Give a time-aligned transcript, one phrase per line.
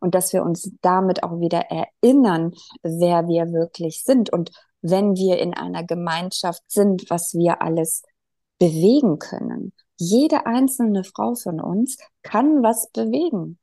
[0.00, 2.52] und dass wir uns damit auch wieder erinnern,
[2.82, 4.50] wer wir wirklich sind und
[4.82, 8.02] wenn wir in einer Gemeinschaft sind, was wir alles
[8.58, 9.72] bewegen können.
[9.98, 13.58] Jede einzelne Frau von uns kann was bewegen.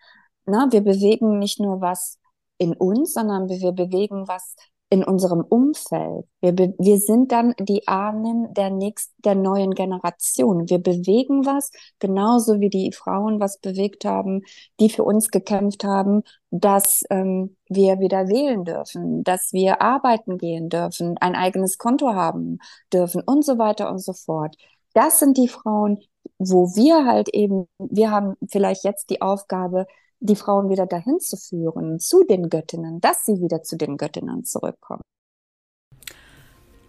[0.46, 2.20] Na, wir bewegen nicht nur was
[2.58, 4.56] in uns, sondern wir bewegen was
[4.94, 6.26] in unserem Umfeld.
[6.40, 10.70] Wir, wir sind dann die Ahnen der nächsten, der neuen Generation.
[10.70, 14.44] Wir bewegen was, genauso wie die Frauen was bewegt haben,
[14.80, 20.70] die für uns gekämpft haben, dass ähm, wir wieder wählen dürfen, dass wir arbeiten gehen
[20.70, 22.60] dürfen, ein eigenes Konto haben
[22.94, 24.56] dürfen und so weiter und so fort.
[24.94, 26.04] Das sind die Frauen,
[26.38, 29.88] wo wir halt eben, wir haben vielleicht jetzt die Aufgabe,
[30.24, 34.46] die Frauen wieder dahin zu führen, zu den Göttinnen, dass sie wieder zu den Göttinnen
[34.46, 35.04] zurückkommen.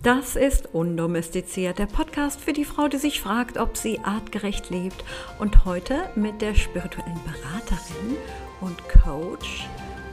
[0.02, 5.02] Das ist Undomestiziert, der Podcast für die Frau, die sich fragt, ob sie artgerecht lebt.
[5.38, 8.16] Und heute mit der spirituellen Beraterin
[8.60, 9.66] und Coach,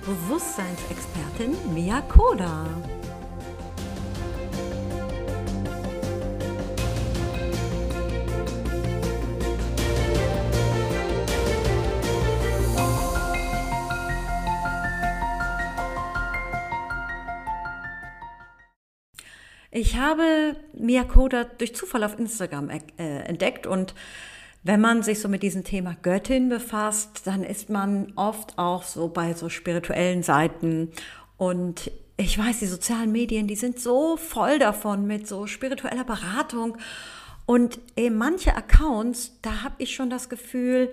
[0.06, 2.66] Bewusstseinsexpertin Mia Koda.
[19.74, 23.96] Ich habe Mia Koda durch Zufall auf Instagram äh, entdeckt und
[24.64, 29.08] wenn man sich so mit diesem Thema Göttin befasst, dann ist man oft auch so
[29.08, 30.92] bei so spirituellen Seiten
[31.38, 36.78] und ich weiß, die sozialen Medien, die sind so voll davon mit so spiritueller Beratung
[37.46, 40.92] und eben manche Accounts, da habe ich schon das Gefühl,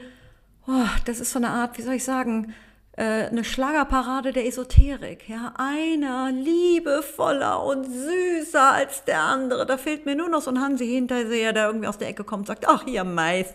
[0.68, 2.54] oh, das ist so eine Art, wie soll ich sagen,
[3.02, 5.28] eine Schlagerparade der Esoterik.
[5.28, 9.66] Ja, einer liebevoller und süßer als der andere.
[9.66, 12.40] Da fehlt mir nur noch so ein Hansi Hinterseher, der irgendwie aus der Ecke kommt
[12.40, 13.04] und sagt, ach ja,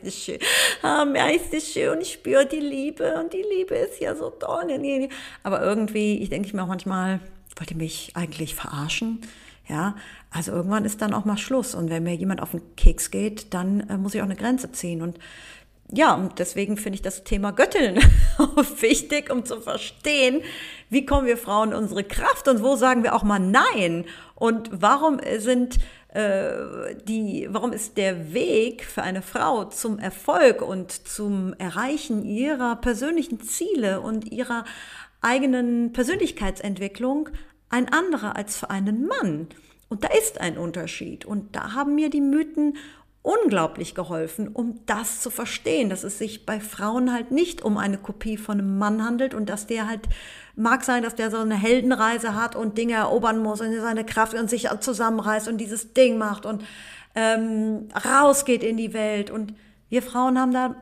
[0.10, 0.40] schön,
[0.82, 1.06] ah,
[1.60, 5.10] schön und ich spüre die Liebe und die Liebe ist ja so toll.
[5.44, 7.20] Aber irgendwie, ich denke mir auch manchmal,
[7.58, 9.22] wollt ihr mich eigentlich verarschen?
[9.68, 9.96] Ja,
[10.30, 11.74] also irgendwann ist dann auch mal Schluss.
[11.74, 14.72] Und wenn mir jemand auf den Keks geht, dann äh, muss ich auch eine Grenze
[14.72, 15.02] ziehen.
[15.02, 15.20] Und
[15.94, 18.04] ja, und deswegen finde ich das Thema Göttinnen
[18.80, 20.42] wichtig, um zu verstehen,
[20.90, 24.06] wie kommen wir Frauen in unsere Kraft und wo sagen wir auch mal Nein
[24.36, 25.78] und warum sind
[26.10, 32.76] äh, die, warum ist der Weg für eine Frau zum Erfolg und zum Erreichen ihrer
[32.76, 34.66] persönlichen Ziele und ihrer
[35.22, 37.30] eigenen Persönlichkeitsentwicklung
[37.70, 39.48] ein anderer als für einen Mann?
[39.90, 41.24] Und da ist ein Unterschied.
[41.26, 42.78] Und da haben mir die Mythen
[43.24, 47.98] unglaublich geholfen, um das zu verstehen, dass es sich bei Frauen halt nicht um eine
[47.98, 50.10] Kopie von einem Mann handelt und dass der halt
[50.56, 54.34] mag sein, dass der so eine Heldenreise hat und Dinge erobern muss und seine Kraft
[54.34, 56.64] und sich zusammenreißt und dieses Ding macht und
[57.16, 59.32] ähm, rausgeht in die Welt.
[59.32, 59.54] Und
[59.90, 60.76] wir Frauen haben da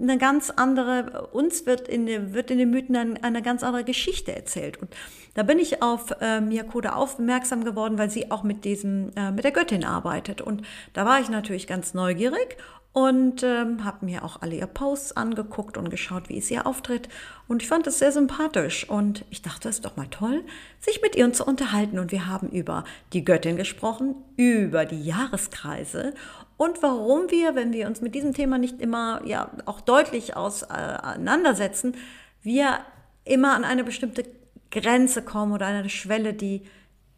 [0.00, 4.34] eine ganz andere, uns wird in, wird in den Mythen eine, eine ganz andere Geschichte
[4.34, 4.78] erzählt.
[4.78, 4.94] Und
[5.34, 9.44] da bin ich auf äh, Miyakoda aufmerksam geworden, weil sie auch mit diesem, äh, mit
[9.44, 10.40] der Göttin arbeitet.
[10.40, 10.62] Und
[10.94, 12.56] da war ich natürlich ganz neugierig
[12.92, 17.08] und ähm, habe mir auch alle ihr Posts angeguckt und geschaut, wie es ihr auftritt.
[17.46, 20.42] Und ich fand es sehr sympathisch und ich dachte, es ist doch mal toll,
[20.80, 21.98] sich mit ihr zu unterhalten.
[21.98, 26.14] Und wir haben über die Göttin gesprochen, über die Jahreskreise
[26.58, 31.96] und warum wir, wenn wir uns mit diesem Thema nicht immer ja auch deutlich auseinandersetzen,
[32.42, 32.80] wir
[33.24, 34.24] immer an eine bestimmte
[34.72, 36.62] Grenze kommen oder eine Schwelle, die,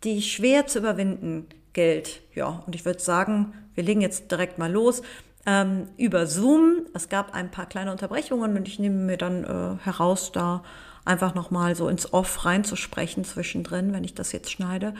[0.04, 2.20] die schwer zu überwinden gilt.
[2.34, 5.00] Ja, und ich würde sagen, wir legen jetzt direkt mal los.
[5.46, 6.82] Ähm, über Zoom.
[6.92, 10.62] Es gab ein paar kleine Unterbrechungen und ich nehme mir dann äh, heraus, da
[11.06, 14.92] einfach nochmal so ins Off reinzusprechen zwischendrin, wenn ich das jetzt schneide.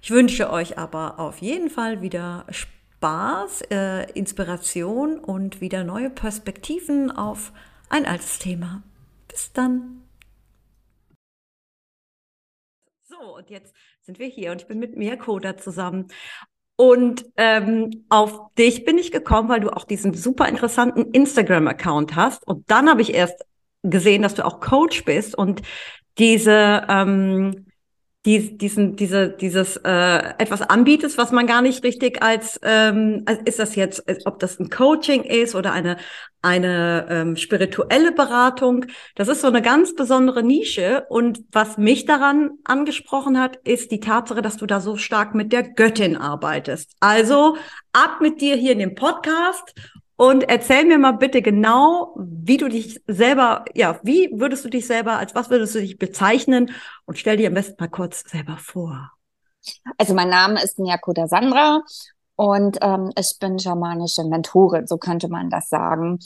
[0.00, 6.10] Ich wünsche euch aber auf jeden Fall wieder Spaß Spaß, äh, Inspiration und wieder neue
[6.10, 7.50] Perspektiven auf
[7.88, 8.82] ein altes Thema.
[9.26, 10.02] Bis dann.
[13.04, 16.08] So, und jetzt sind wir hier und ich bin mit Mirko da zusammen.
[16.76, 22.46] Und ähm, auf dich bin ich gekommen, weil du auch diesen super interessanten Instagram-Account hast.
[22.46, 23.46] Und dann habe ich erst
[23.82, 25.62] gesehen, dass du auch Coach bist und
[26.18, 27.69] diese ähm,
[28.26, 33.40] die, diesen, diese, dieses äh, etwas anbietest, was man gar nicht richtig als, ähm, als
[33.44, 35.96] ist das jetzt, ob das ein Coaching ist oder eine
[36.42, 38.86] eine ähm, spirituelle Beratung.
[39.14, 41.04] Das ist so eine ganz besondere Nische.
[41.08, 45.52] Und was mich daran angesprochen hat, ist die Tatsache, dass du da so stark mit
[45.52, 46.94] der Göttin arbeitest.
[47.00, 47.56] Also
[47.92, 49.74] ab mit dir hier in dem Podcast
[50.20, 54.86] und erzähl mir mal bitte genau, wie du dich selber, ja, wie würdest du dich
[54.86, 56.72] selber, als was würdest du dich bezeichnen?
[57.06, 59.12] Und stell dir am besten mal kurz selber vor.
[59.96, 61.80] Also mein Name ist Nyakuda Sandra
[62.36, 66.18] und ähm, ich bin schamanische Mentorin, so könnte man das sagen.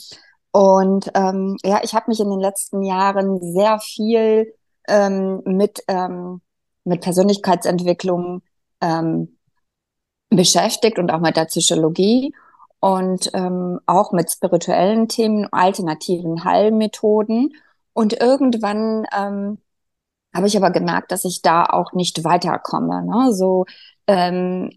[0.51, 4.53] Und ähm, ja, ich habe mich in den letzten Jahren sehr viel
[4.89, 6.41] ähm, mit, ähm,
[6.83, 8.41] mit Persönlichkeitsentwicklung
[8.81, 9.37] ähm,
[10.29, 12.33] beschäftigt und auch mit der Psychologie
[12.85, 17.55] und ähm, auch mit spirituellen Themen, alternativen Heilmethoden.
[17.93, 19.57] Und irgendwann ähm,
[20.35, 23.03] habe ich aber gemerkt, dass ich da auch nicht weiterkomme.
[23.03, 23.33] Ne?
[23.33, 23.65] So,
[24.05, 24.69] ähm,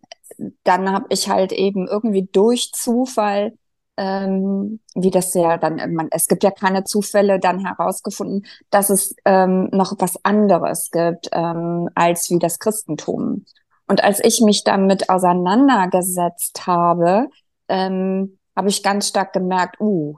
[0.65, 3.53] dann habe ich halt eben irgendwie durch Zufall,
[3.99, 9.15] ähm, wie das ja dann, man, es gibt ja keine Zufälle, dann herausgefunden, dass es
[9.27, 13.45] ähm, noch was anderes gibt ähm, als wie das Christentum.
[13.87, 17.29] Und als ich mich damit auseinandergesetzt habe,
[17.69, 20.17] ähm, habe ich ganz stark gemerkt, uh,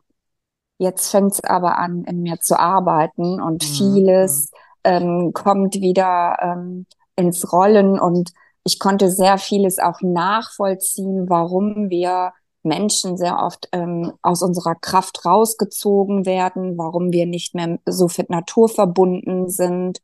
[0.78, 3.66] jetzt fängt es aber an, in mir zu arbeiten und mhm.
[3.66, 4.50] vieles
[4.84, 6.86] ähm, kommt wieder ähm,
[7.16, 8.32] ins Rollen und
[8.64, 12.32] ich konnte sehr vieles auch nachvollziehen, warum wir
[12.62, 18.28] Menschen sehr oft ähm, aus unserer Kraft rausgezogen werden, warum wir nicht mehr so fit
[18.28, 20.00] naturverbunden sind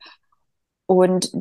[0.86, 1.32] und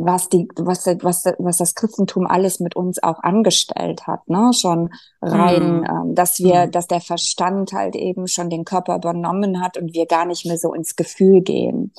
[0.00, 4.52] was die, was, was, was das Christentum alles mit uns auch angestellt hat, ne?
[4.54, 5.84] Schon rein, mhm.
[5.84, 6.70] ähm, dass wir, mhm.
[6.70, 10.58] dass der Verstand halt eben schon den Körper übernommen hat und wir gar nicht mehr
[10.58, 11.92] so ins Gefühl gehen.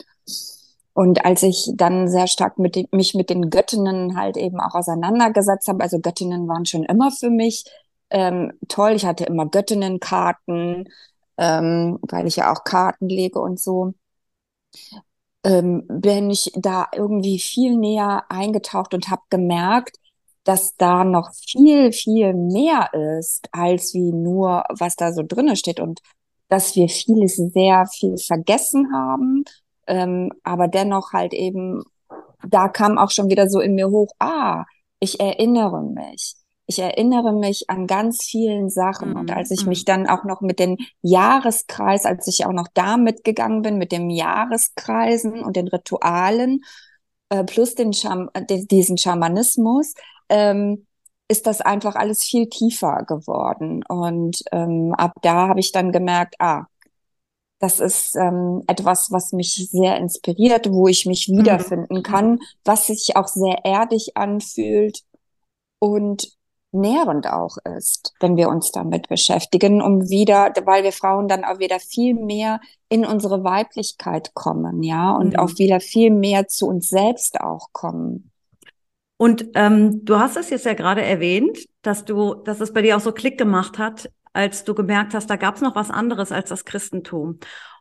[0.93, 4.75] Und als ich dann sehr stark mit den, mich mit den Göttinnen halt eben auch
[4.75, 7.65] auseinandergesetzt habe, also Göttinnen waren schon immer für mich
[8.09, 8.91] ähm, toll.
[8.91, 10.89] Ich hatte immer Göttinnenkarten,
[11.37, 13.93] ähm, weil ich ja auch Karten lege und so
[15.43, 19.97] ähm, bin ich da irgendwie viel näher eingetaucht und habe gemerkt,
[20.43, 22.89] dass da noch viel, viel mehr
[23.19, 26.01] ist, als wie nur, was da so drinne steht und
[26.49, 29.45] dass wir vieles sehr viel vergessen haben,
[29.87, 31.83] ähm, aber dennoch halt eben,
[32.47, 34.65] da kam auch schon wieder so in mir hoch, ah,
[34.99, 36.35] ich erinnere mich
[36.71, 39.15] ich erinnere mich an ganz vielen Sachen.
[39.15, 39.85] Und als ich mich mhm.
[39.85, 44.09] dann auch noch mit den Jahreskreis, als ich auch noch da mitgegangen bin, mit den
[44.09, 46.63] Jahreskreisen und den Ritualen,
[47.29, 49.93] äh, plus den Scham diesen Schamanismus,
[50.29, 50.87] ähm,
[51.27, 53.83] ist das einfach alles viel tiefer geworden.
[53.87, 56.67] Und ähm, ab da habe ich dann gemerkt, ah,
[57.59, 61.39] das ist ähm, etwas, was mich sehr inspiriert, wo ich mich mhm.
[61.39, 65.03] wiederfinden kann, was sich auch sehr erdig anfühlt
[65.79, 66.40] und
[66.71, 71.59] nährend auch ist, wenn wir uns damit beschäftigen, um wieder, weil wir Frauen dann auch
[71.59, 72.59] wieder viel mehr
[72.89, 75.39] in unsere Weiblichkeit kommen, ja, und mhm.
[75.39, 78.31] auch wieder viel mehr zu uns selbst auch kommen.
[79.17, 82.97] Und ähm, du hast es jetzt ja gerade erwähnt, dass du, dass es bei dir
[82.97, 86.31] auch so Klick gemacht hat, als du gemerkt hast, da gab es noch was anderes
[86.31, 87.39] als das Christentum.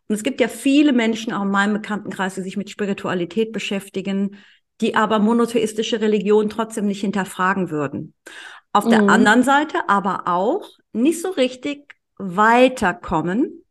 [0.09, 4.37] Und es gibt ja viele Menschen auch in meinem Bekanntenkreis, die sich mit Spiritualität beschäftigen,
[4.81, 8.15] die aber monotheistische Religion trotzdem nicht hinterfragen würden.
[8.73, 8.91] Auf mhm.
[8.91, 13.65] der anderen Seite aber auch nicht so richtig weiterkommen.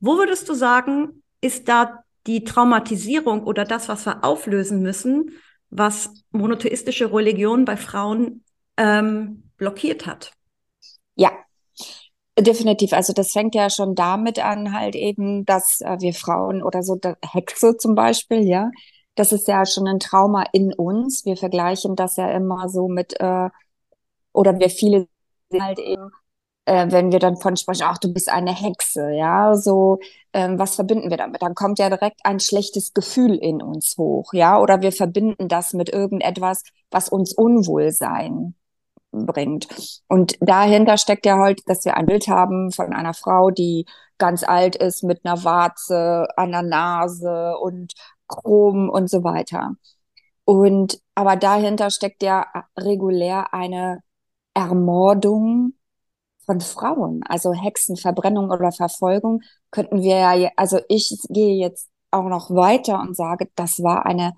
[0.00, 5.32] Wo würdest du sagen, ist da die Traumatisierung oder das, was wir auflösen müssen,
[5.70, 8.44] was monotheistische Religion bei Frauen
[8.76, 10.32] ähm, blockiert hat?
[11.14, 11.32] Ja,
[12.38, 12.92] definitiv.
[12.92, 16.98] Also das fängt ja schon damit an, halt eben, dass äh, wir Frauen oder so,
[17.22, 18.70] Hexe zum Beispiel, ja,
[19.14, 21.24] das ist ja schon ein Trauma in uns.
[21.24, 23.50] Wir vergleichen das ja immer so mit äh,
[24.32, 25.08] oder wir viele
[25.60, 26.10] halt eben,
[26.64, 29.98] äh, wenn wir dann von sprechen, ach, du bist eine Hexe, ja, so,
[30.32, 31.42] ähm, was verbinden wir damit?
[31.42, 35.72] Dann kommt ja direkt ein schlechtes Gefühl in uns hoch, ja, oder wir verbinden das
[35.74, 38.54] mit irgendetwas, was uns Unwohlsein
[39.12, 39.68] bringt.
[40.08, 43.86] Und dahinter steckt ja heute, dass wir ein Bild haben von einer Frau, die
[44.18, 47.92] ganz alt ist mit einer Warze der Nase und
[48.28, 49.72] Chrom und so weiter.
[50.44, 52.46] Und aber dahinter steckt ja
[52.78, 54.00] regulär eine
[54.54, 55.74] Ermordung
[56.46, 62.50] von Frauen, also Hexenverbrennung oder Verfolgung, könnten wir ja, also ich gehe jetzt auch noch
[62.50, 64.34] weiter und sage, das war eine,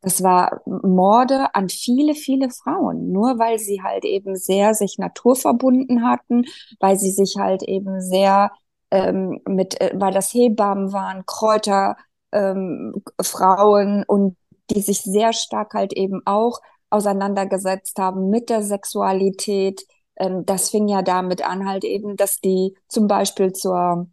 [0.00, 6.04] das war Morde an viele, viele Frauen, nur weil sie halt eben sehr sich naturverbunden
[6.08, 6.44] hatten,
[6.80, 8.50] weil sie sich halt eben sehr
[8.90, 11.96] ähm, mit, äh, weil das Hebammen waren, Kräuter,
[12.32, 14.36] ähm, Frauen und
[14.70, 16.60] die sich sehr stark halt eben auch
[16.92, 19.82] auseinandergesetzt haben mit der Sexualität.
[20.16, 24.08] Ähm, das fing ja damit an, halt eben, dass die zum Beispiel zur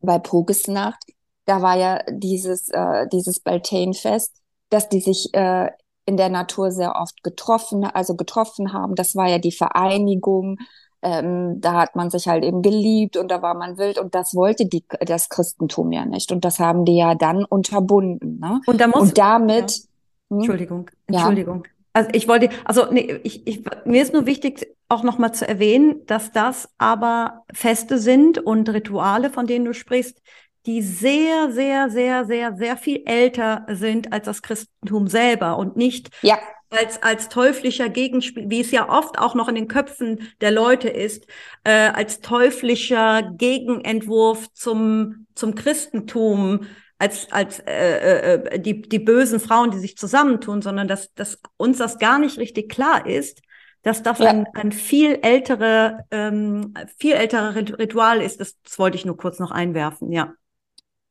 [0.00, 1.02] bei Pogesnacht,
[1.46, 5.68] da war ja dieses, äh, dieses Beltane-Fest, dass die sich äh,
[6.06, 8.94] in der Natur sehr oft getroffen, also getroffen haben.
[8.94, 10.58] Das war ja die Vereinigung.
[11.02, 14.34] Ähm, da hat man sich halt eben geliebt und da war man wild und das
[14.34, 16.32] wollte die, das Christentum ja nicht.
[16.32, 18.38] Und das haben die ja dann unterbunden.
[18.40, 18.60] Ne?
[18.66, 19.70] Und, da muss, und damit.
[19.70, 19.84] Ja.
[20.30, 20.38] Hm?
[20.38, 21.64] Entschuldigung, Entschuldigung.
[21.64, 21.75] Ja.
[21.96, 25.48] Also ich wollte, also nee, ich, ich, mir ist nur wichtig auch noch mal zu
[25.48, 30.20] erwähnen, dass das aber Feste sind und Rituale, von denen du sprichst,
[30.66, 36.10] die sehr, sehr, sehr, sehr, sehr viel älter sind als das Christentum selber und nicht
[36.20, 36.38] ja.
[36.68, 40.90] als, als teuflischer Gegenspiel, wie es ja oft auch noch in den Köpfen der Leute
[40.90, 41.26] ist,
[41.64, 46.66] äh, als teuflischer Gegenentwurf zum, zum Christentum,
[46.98, 51.78] als, als äh, äh, die, die bösen Frauen, die sich zusammentun, sondern dass, dass uns
[51.78, 53.42] das gar nicht richtig klar ist,
[53.82, 54.30] dass das ja.
[54.30, 58.40] ein, ein viel ältere, ähm, viel älterer Ritual ist.
[58.40, 60.32] Das, das wollte ich nur kurz noch einwerfen, ja.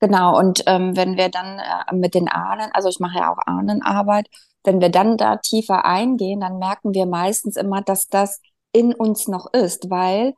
[0.01, 3.37] Genau, und ähm, wenn wir dann äh, mit den Ahnen, also ich mache ja auch
[3.45, 4.27] Ahnenarbeit,
[4.63, 9.27] wenn wir dann da tiefer eingehen, dann merken wir meistens immer, dass das in uns
[9.27, 10.33] noch ist, weil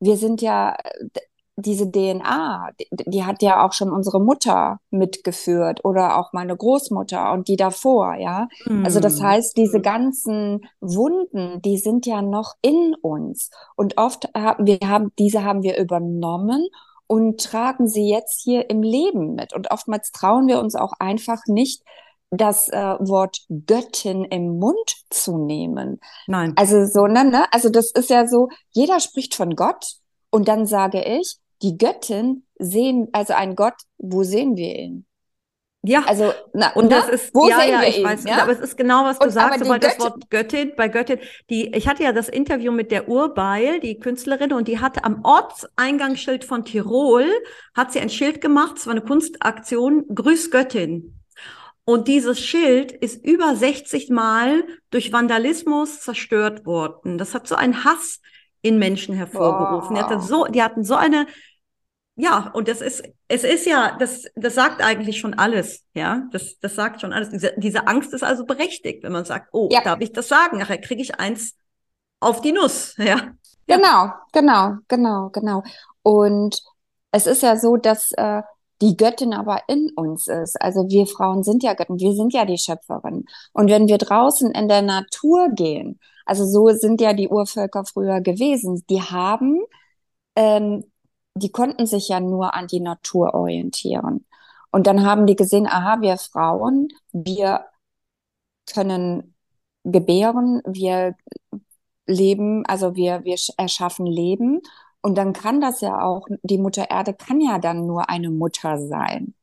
[0.00, 0.76] wir sind ja,
[1.56, 7.32] diese DNA, die, die, hat ja auch schon unsere Mutter mitgeführt oder auch meine Großmutter
[7.32, 8.46] und die davor, ja.
[8.66, 8.84] Mm.
[8.84, 9.26] Also das hm.
[9.26, 15.12] heißt, diese ganzen Wunden, die sind ja noch in uns und oft haben wir haben
[15.18, 16.66] diese haben wir übernommen
[17.06, 21.40] und tragen sie jetzt hier im Leben mit und oftmals trauen wir uns auch einfach
[21.46, 21.82] nicht
[22.30, 26.00] das äh, Wort Göttin im Mund zu nehmen.
[26.26, 26.52] Nein.
[26.56, 27.46] Also so, ne, ne?
[27.52, 29.86] Also das ist ja so, jeder spricht von Gott
[30.30, 35.06] und dann sage ich, die Göttin sehen, also ein Gott, wo sehen wir ihn?
[35.88, 38.42] Ja, also na, und na, das ist wo ja, ja, ich ihn, weiß, ja?
[38.42, 41.72] aber es ist genau was du und, sagst, aber das Wort Göttin bei Göttin, die
[41.76, 46.44] ich hatte ja das Interview mit der Urbeil, die Künstlerin und die hatte am Ortseingangsschild
[46.44, 47.26] von Tirol
[47.74, 51.20] hat sie ein Schild gemacht, es war eine Kunstaktion, Grüß Göttin.
[51.84, 57.16] Und dieses Schild ist über 60 Mal durch Vandalismus zerstört worden.
[57.16, 58.20] Das hat so einen Hass
[58.66, 59.94] in Menschen hervorgerufen.
[59.94, 61.26] Die, hatte so, die hatten so eine,
[62.16, 66.58] ja, und das ist, es ist ja, das, das sagt eigentlich schon alles, ja, das,
[66.60, 67.28] das sagt schon alles.
[67.30, 69.82] Diese, diese Angst ist also berechtigt, wenn man sagt, oh, ja.
[69.82, 70.58] darf ich das sagen?
[70.58, 71.54] Nachher kriege ich eins
[72.20, 73.32] auf die Nuss, ja.
[73.66, 75.62] Genau, genau, genau, genau.
[76.02, 76.62] Und
[77.10, 78.42] es ist ja so, dass äh,
[78.80, 80.60] die Göttin aber in uns ist.
[80.60, 83.24] Also wir Frauen sind ja Göttin, wir sind ja die Schöpferin.
[83.52, 88.20] Und wenn wir draußen in der Natur gehen, also so sind ja die Urvölker früher
[88.20, 88.84] gewesen.
[88.90, 89.60] Die haben,
[90.36, 90.84] ähm,
[91.34, 94.26] die konnten sich ja nur an die Natur orientieren.
[94.72, 97.66] Und dann haben die gesehen, aha, wir Frauen, wir
[98.72, 99.34] können
[99.84, 101.16] gebären, wir
[102.06, 104.60] leben, also wir, wir erschaffen Leben.
[105.02, 108.78] Und dann kann das ja auch, die Mutter Erde kann ja dann nur eine Mutter
[108.78, 109.34] sein.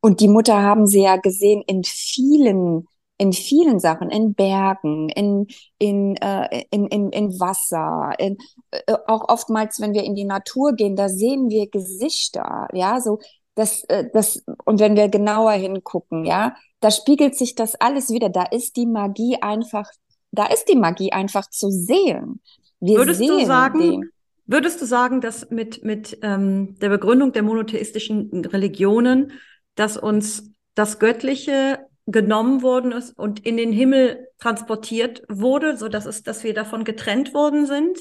[0.00, 2.86] Und die Mutter haben sie ja gesehen in vielen
[3.20, 5.46] in vielen Sachen, in Bergen, in,
[5.78, 8.38] in, äh, in, in, in Wasser, in,
[8.70, 13.18] äh, auch oftmals, wenn wir in die Natur gehen, da sehen wir Gesichter, ja, so,
[13.54, 18.30] das, äh, das, und wenn wir genauer hingucken, ja, da spiegelt sich das alles wieder,
[18.30, 19.86] da ist die Magie einfach,
[20.32, 22.40] da ist die Magie einfach zu sehen.
[22.80, 24.10] Wir würdest sehen du sagen, den.
[24.46, 29.32] würdest du sagen, dass mit, mit ähm, der Begründung der monotheistischen Religionen,
[29.74, 36.06] dass uns das Göttliche genommen worden ist und in den Himmel transportiert wurde, so dass
[36.06, 37.98] es, dass wir davon getrennt worden sind?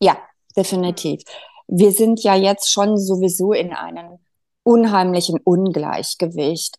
[0.00, 0.16] Ja,
[0.56, 1.22] definitiv.
[1.66, 4.18] Wir sind ja jetzt schon sowieso in einem
[4.62, 6.76] unheimlichen Ungleichgewicht.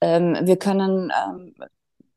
[0.00, 1.54] Ähm, wir können ähm,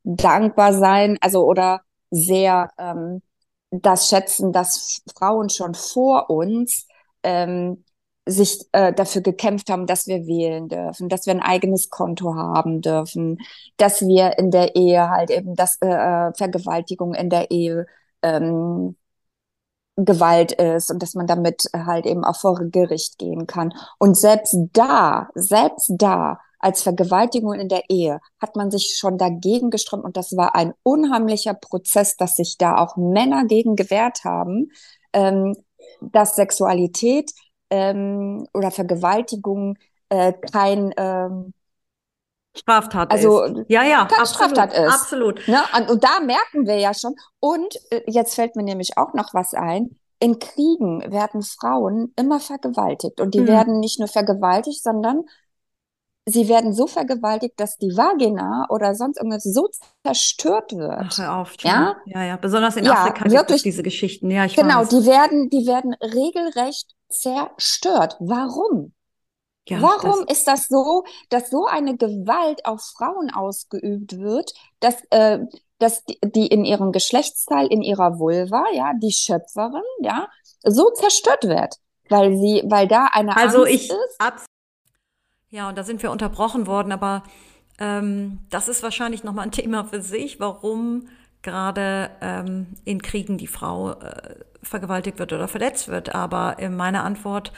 [0.02, 3.22] dankbar sein, also oder sehr ähm,
[3.70, 6.86] das schätzen, dass Frauen schon vor uns
[7.22, 7.84] ähm,
[8.26, 12.80] sich äh, dafür gekämpft haben, dass wir wählen dürfen, dass wir ein eigenes Konto haben
[12.80, 13.38] dürfen,
[13.76, 17.86] dass wir in der Ehe halt eben das äh, äh, Vergewaltigung in der Ehe
[18.22, 18.96] ähm,
[19.96, 23.72] Gewalt ist und dass man damit halt eben auch vor Gericht gehen kann.
[23.98, 29.70] Und selbst da, selbst da, als Vergewaltigung in der Ehe, hat man sich schon dagegen
[29.70, 34.70] geströmt und das war ein unheimlicher Prozess, dass sich da auch Männer gegen gewehrt haben,
[35.12, 35.54] ähm,
[36.00, 37.32] dass Sexualität
[37.70, 39.76] ähm, oder Vergewaltigung
[40.08, 41.52] äh, kein ähm,
[42.56, 43.66] Straftat also, ist.
[43.68, 44.92] Ja, ja, absolut, Straftat ist.
[44.92, 45.46] Absolut.
[45.46, 45.58] Ne?
[45.76, 47.14] Und, und da merken wir ja schon.
[47.38, 49.98] Und äh, jetzt fällt mir nämlich auch noch was ein.
[50.18, 53.20] In Kriegen werden Frauen immer vergewaltigt.
[53.20, 53.48] Und die mhm.
[53.48, 55.24] werden nicht nur vergewaltigt, sondern
[56.24, 59.68] sie werden so vergewaltigt, dass die Vagina oder sonst irgendwas so
[60.04, 60.98] zerstört wird.
[60.98, 61.96] Ach, hör auf, ja?
[62.06, 62.36] ja, ja.
[62.36, 64.30] Besonders in ja, Afrika wirklich, diese Geschichten.
[64.30, 64.88] Ja, ich genau, weiß.
[64.88, 68.16] die werden, die werden regelrecht zerstört.
[68.20, 68.92] Warum?
[69.68, 74.96] Ja, Warum das ist das so, dass so eine Gewalt auf Frauen ausgeübt wird, dass,
[75.10, 75.40] äh,
[75.78, 80.28] dass die, die in ihrem Geschlechtsteil, in ihrer Vulva, ja, die Schöpferin, ja,
[80.62, 81.76] so zerstört wird,
[82.08, 84.46] weil sie, weil da eine also Angst ich, ist.
[85.50, 87.24] Ja, und da sind wir unterbrochen worden, aber
[87.78, 91.08] ähm, das ist wahrscheinlich nochmal ein Thema für sich, warum
[91.42, 96.14] gerade ähm, in Kriegen die Frau äh, vergewaltigt wird oder verletzt wird.
[96.14, 97.52] Aber meine Antwort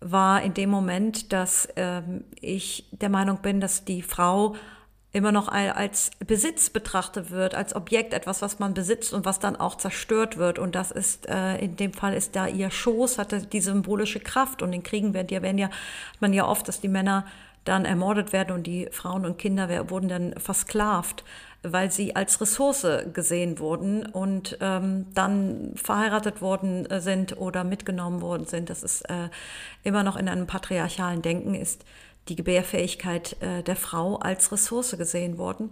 [0.00, 4.54] war in dem Moment, dass ähm, ich der Meinung bin, dass die Frau
[5.12, 9.56] immer noch als Besitz betrachtet wird, als Objekt, etwas, was man besitzt und was dann
[9.56, 10.58] auch zerstört wird.
[10.58, 14.60] Und das ist, äh, in dem Fall ist da ihr Schoß, hatte die symbolische Kraft.
[14.60, 17.24] Und in Kriegen werden ja, werden ja, hat man ja oft, dass die Männer
[17.64, 21.24] dann ermordet werden und die Frauen und Kinder wurden dann versklavt,
[21.62, 28.20] weil sie als Ressource gesehen wurden und ähm, dann verheiratet worden äh, sind oder mitgenommen
[28.20, 28.70] worden sind.
[28.70, 29.28] Das ist äh,
[29.82, 31.84] immer noch in einem patriarchalen Denken ist
[32.28, 35.70] die Gebärfähigkeit äh, der Frau als Ressource gesehen worden.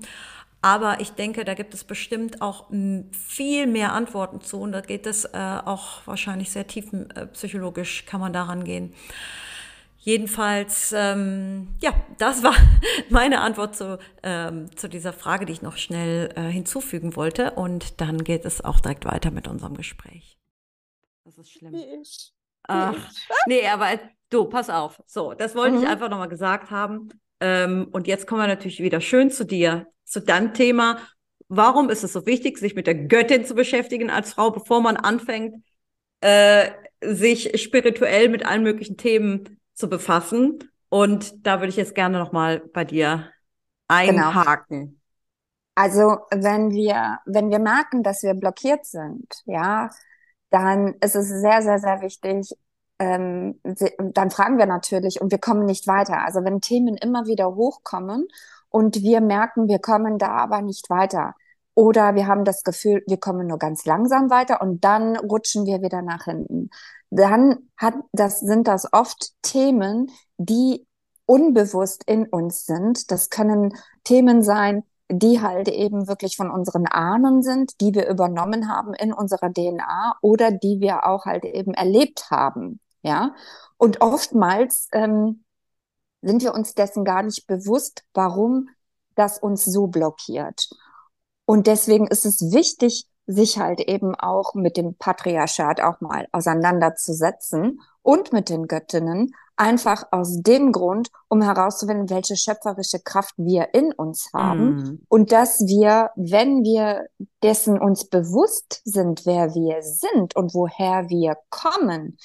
[0.63, 2.71] Aber ich denke, da gibt es bestimmt auch
[3.13, 8.21] viel mehr Antworten zu und da geht es äh, auch wahrscheinlich sehr tiefenpsychologisch, äh, kann
[8.21, 8.95] man daran gehen.
[10.05, 12.55] Jedenfalls, ähm, ja, das war
[13.09, 17.53] meine Antwort zu, ähm, zu dieser Frage, die ich noch schnell äh, hinzufügen wollte.
[17.53, 20.39] Und dann geht es auch direkt weiter mit unserem Gespräch.
[21.25, 21.75] Das ist schlimm.
[21.75, 22.33] Ich.
[22.65, 22.97] Ach,
[23.47, 23.99] nee, aber
[24.35, 25.01] Du, pass auf.
[25.07, 25.83] So, das wollte mhm.
[25.85, 27.09] ich einfach nochmal gesagt haben.
[27.39, 30.99] Ähm, und jetzt kommen wir natürlich wieder schön zu dir, zu deinem Thema.
[31.47, 34.97] Warum ist es so wichtig, sich mit der Göttin zu beschäftigen als Frau, bevor man
[34.97, 35.63] anfängt,
[36.21, 36.71] äh,
[37.01, 40.71] sich spirituell mit allen möglichen Themen zu befassen?
[40.89, 43.31] Und da würde ich jetzt gerne nochmal bei dir
[43.89, 44.29] genau.
[44.29, 44.81] einhaken.
[44.81, 45.01] Genau.
[45.77, 49.91] Also, wenn wir, wenn wir merken, dass wir blockiert sind, ja,
[50.51, 52.55] dann ist es sehr, sehr, sehr wichtig,
[52.99, 53.61] ähm,
[53.99, 56.25] dann fragen wir natürlich und wir kommen nicht weiter.
[56.25, 58.29] Also wenn Themen immer wieder hochkommen
[58.69, 61.35] und wir merken, wir kommen da aber nicht weiter.
[61.75, 65.83] Oder wir haben das Gefühl, wir kommen nur ganz langsam weiter und dann rutschen wir
[65.83, 66.71] wieder nach hinten.
[67.15, 70.85] Dann hat, das sind das oft Themen, die
[71.27, 73.13] unbewusst in uns sind.
[73.13, 78.69] Das können Themen sein, die halt eben wirklich von unseren Ahnen sind, die wir übernommen
[78.69, 82.81] haben in unserer DNA oder die wir auch halt eben erlebt haben.
[83.03, 83.35] Ja,
[83.77, 85.45] und oftmals ähm,
[86.21, 88.71] sind wir uns dessen gar nicht bewusst, warum
[89.15, 90.69] das uns so blockiert.
[91.45, 97.81] Und deswegen ist es wichtig, sich halt eben auch mit dem Patriarchat auch mal auseinanderzusetzen
[98.03, 103.93] und mit den Göttinnen, einfach aus dem Grund, um herauszufinden, welche schöpferische Kraft wir in
[103.93, 105.03] uns haben mm.
[105.09, 107.07] und dass wir, wenn wir
[107.43, 112.19] dessen uns bewusst sind, wer wir sind und woher wir kommen,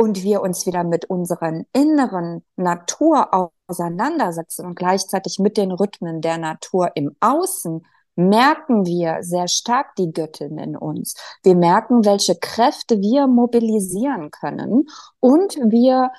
[0.00, 6.38] und wir uns wieder mit unseren inneren Natur auseinandersetzen und gleichzeitig mit den Rhythmen der
[6.38, 7.84] Natur im Außen,
[8.20, 11.14] merken wir sehr stark die Göttin in uns.
[11.42, 14.88] Wir merken, welche Kräfte wir mobilisieren können
[15.20, 16.10] und wir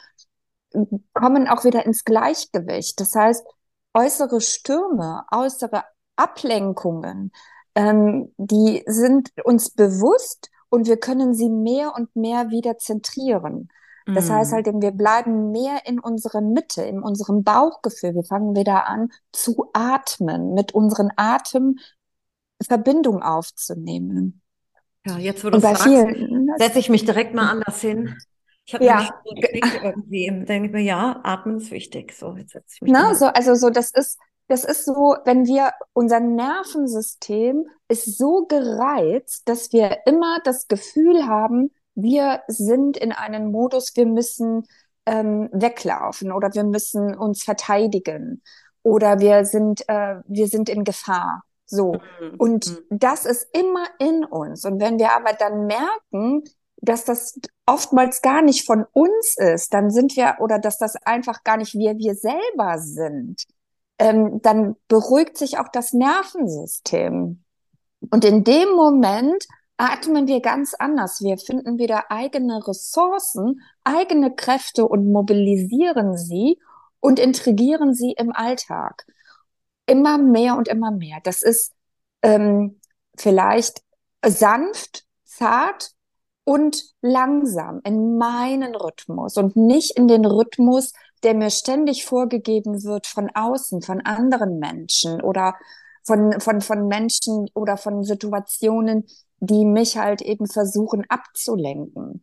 [1.13, 2.99] kommen auch wieder ins Gleichgewicht.
[2.99, 3.45] Das heißt,
[3.93, 5.83] äußere Stürme, äußere
[6.15, 7.31] Ablenkungen,
[7.75, 13.69] ähm, die sind uns bewusst und wir können sie mehr und mehr wieder zentrieren.
[14.05, 14.33] Das mm.
[14.33, 18.15] heißt halt, wir bleiben mehr in unserer Mitte, in unserem Bauchgefühl.
[18.15, 21.77] Wir fangen wieder an zu atmen, mit unseren Atem
[22.61, 24.41] Verbindung aufzunehmen.
[25.05, 25.83] Ja, jetzt wo du sagst,
[26.57, 28.15] setze ich mich direkt mal anders hin.
[28.65, 29.09] Ich habe ja.
[29.25, 32.13] irgendwie, denke ich mir, ja, atmen ist wichtig.
[32.13, 32.91] So, jetzt setze ich mich.
[32.91, 38.45] Na, so, also so, das ist, das ist so, wenn wir, unser Nervensystem ist so
[38.45, 44.67] gereizt, dass wir immer das Gefühl haben, wir sind in einem Modus, wir müssen
[45.05, 48.41] ähm, weglaufen oder wir müssen uns verteidigen
[48.83, 51.43] oder wir sind, äh, wir sind in Gefahr.
[51.65, 51.93] So.
[51.93, 52.35] Mhm.
[52.37, 52.99] Und mhm.
[52.99, 54.65] das ist immer in uns.
[54.65, 56.43] Und wenn wir aber dann merken,
[56.77, 61.43] dass das oftmals gar nicht von uns ist, dann sind wir, oder dass das einfach
[61.43, 63.43] gar nicht wir, wir selber sind,
[63.99, 67.43] ähm, dann beruhigt sich auch das Nervensystem.
[68.09, 69.47] Und in dem Moment
[69.81, 71.23] atmen wir ganz anders.
[71.23, 76.59] Wir finden wieder eigene Ressourcen, eigene Kräfte und mobilisieren sie
[76.99, 79.07] und intrigieren sie im Alltag.
[79.87, 81.17] Immer mehr und immer mehr.
[81.23, 81.73] Das ist
[82.21, 82.79] ähm,
[83.17, 83.81] vielleicht
[84.23, 85.93] sanft, zart
[86.43, 93.05] und langsam in meinen Rhythmus und nicht in den Rhythmus der mir ständig vorgegeben wird
[93.05, 95.55] von außen, von anderen Menschen oder
[96.03, 99.05] von, von, von Menschen oder von Situationen,
[99.41, 102.21] die mich halt eben versuchen abzulenken.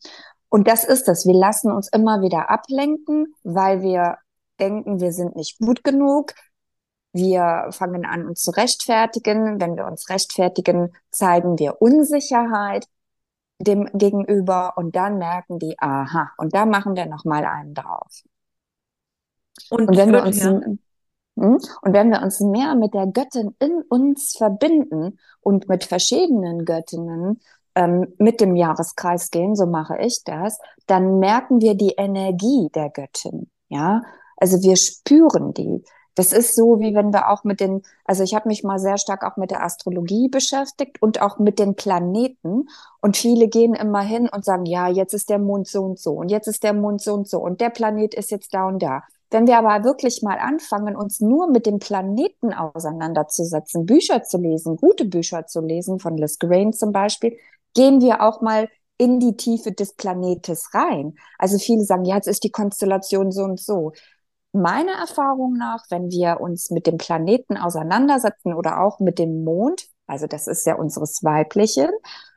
[0.49, 1.27] Und das ist es.
[1.27, 4.17] Wir lassen uns immer wieder ablenken, weil wir
[4.59, 6.33] denken, wir sind nicht gut genug.
[7.13, 9.61] Wir fangen an, uns zu rechtfertigen.
[9.61, 12.87] Wenn wir uns rechtfertigen, zeigen wir Unsicherheit
[13.59, 18.23] dem gegenüber und dann merken die, aha, und da machen wir nochmal einen drauf.
[19.71, 20.61] Und, und wenn wir uns, ja.
[21.41, 21.59] Hm?
[21.83, 27.41] und wenn wir uns mehr mit der Göttin in uns verbinden und mit verschiedenen Göttinnen,
[27.75, 32.91] ähm, mit dem Jahreskreis gehen, so mache ich das, dann merken wir die Energie der
[32.91, 33.51] Göttin.
[33.69, 34.03] Ja,
[34.37, 35.85] also wir spüren die.
[36.19, 38.99] Das ist so, wie wenn wir auch mit den, also ich habe mich mal sehr
[38.99, 42.69] stark auch mit der Astrologie beschäftigt und auch mit den Planeten.
[43.01, 46.15] Und viele gehen immer hin und sagen, ja, jetzt ist der Mond so und so
[46.15, 48.83] und jetzt ist der Mond so und so und der Planet ist jetzt da und
[48.83, 49.05] da.
[49.31, 54.77] Wenn wir aber wirklich mal anfangen, uns nur mit dem Planeten auseinanderzusetzen, Bücher zu lesen,
[54.77, 57.37] gute Bücher zu lesen, von Liz Grain zum Beispiel,
[57.75, 61.15] gehen wir auch mal in die Tiefe des Planetes rein.
[61.39, 63.93] Also viele sagen, ja, jetzt ist die Konstellation so und so
[64.53, 69.87] meiner Erfahrung nach, wenn wir uns mit dem Planeten auseinandersetzen oder auch mit dem Mond,
[70.07, 71.91] also das ist ja unseres Weiblichen,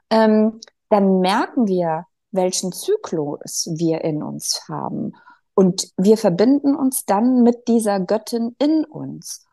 [0.10, 5.14] ähm, dann merken wir, welchen Zyklus wir in uns haben.
[5.54, 9.46] Und wir verbinden uns dann mit dieser Göttin in uns.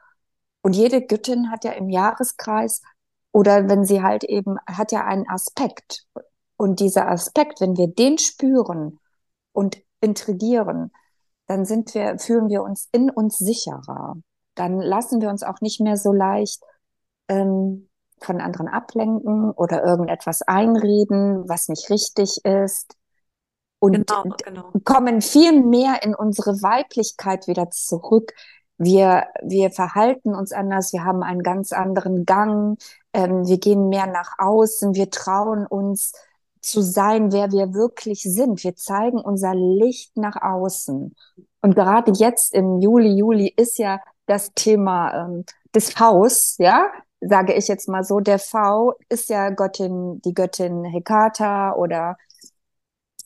[0.63, 2.83] Und jede Göttin hat ja im Jahreskreis
[3.33, 6.07] oder wenn sie halt eben, hat ja einen Aspekt.
[6.57, 8.99] Und dieser Aspekt, wenn wir den spüren
[9.53, 10.93] und intrigieren,
[11.47, 14.17] dann sind wir, fühlen wir uns in uns sicherer.
[14.55, 16.63] Dann lassen wir uns auch nicht mehr so leicht
[17.29, 17.89] ähm,
[18.21, 22.98] von anderen ablenken oder irgendetwas einreden, was nicht richtig ist.
[23.81, 24.73] Und genau, genau.
[24.85, 28.33] kommen viel mehr in unsere Weiblichkeit wieder zurück.
[28.77, 32.79] Wir, wir verhalten uns anders, wir haben einen ganz anderen Gang,
[33.13, 36.13] ähm, wir gehen mehr nach außen, wir trauen uns
[36.61, 38.63] zu sein, wer wir wirklich sind.
[38.63, 41.15] Wir zeigen unser Licht nach außen.
[41.61, 46.89] Und gerade jetzt im Juli, Juli ist ja das Thema ähm, des Vs, ja,
[47.21, 48.21] sage ich jetzt mal so.
[48.21, 52.17] Der V ist ja Göttin, die Göttin Hekata oder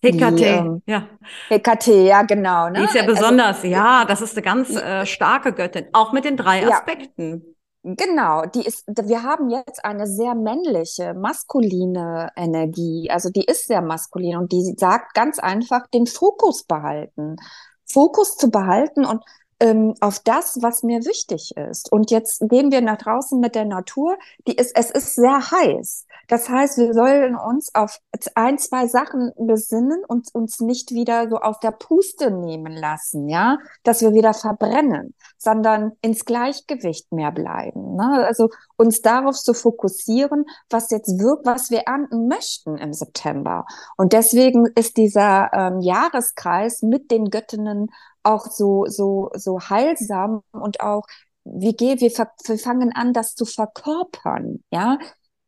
[0.03, 1.09] Hekate, ähm, ja.
[1.49, 2.69] Hekate, ja, genau.
[2.69, 2.81] Ne?
[2.81, 6.12] Die ist ja also besonders, also, ja, das ist eine ganz äh, starke Göttin, auch
[6.12, 7.43] mit den drei Aspekten.
[7.45, 7.53] Ja.
[7.85, 13.11] Genau, die ist, wir haben jetzt eine sehr männliche, maskuline Energie.
[13.11, 17.37] Also die ist sehr maskulin und die sagt ganz einfach, den Fokus behalten.
[17.85, 19.25] Fokus zu behalten und
[19.62, 21.90] ähm, auf das, was mir wichtig ist.
[21.92, 24.18] Und jetzt gehen wir nach draußen mit der Natur.
[24.48, 26.07] Die ist, es ist sehr heiß.
[26.27, 27.98] Das heißt, wir sollen uns auf
[28.35, 33.59] ein, zwei Sachen besinnen und uns nicht wieder so aus der Puste nehmen lassen, ja,
[33.85, 37.94] dass wir wieder verbrennen, sondern ins Gleichgewicht mehr bleiben.
[37.94, 38.25] Ne?
[38.27, 43.64] Also uns darauf zu fokussieren, was jetzt wirkt, was wir ernten möchten im September.
[43.96, 47.90] Und deswegen ist dieser ähm, Jahreskreis mit den Göttinnen
[48.22, 51.04] auch so, so, so heilsam und auch,
[51.44, 54.98] wir gehen, wir, wir fangen an, das zu verkörpern, ja,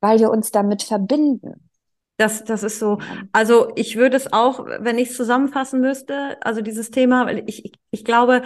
[0.01, 1.71] weil wir uns damit verbinden.
[2.17, 2.99] Das, das ist so.
[3.33, 7.65] Also ich würde es auch, wenn ich es zusammenfassen müsste, also dieses Thema, weil ich,
[7.65, 8.43] ich, ich glaube,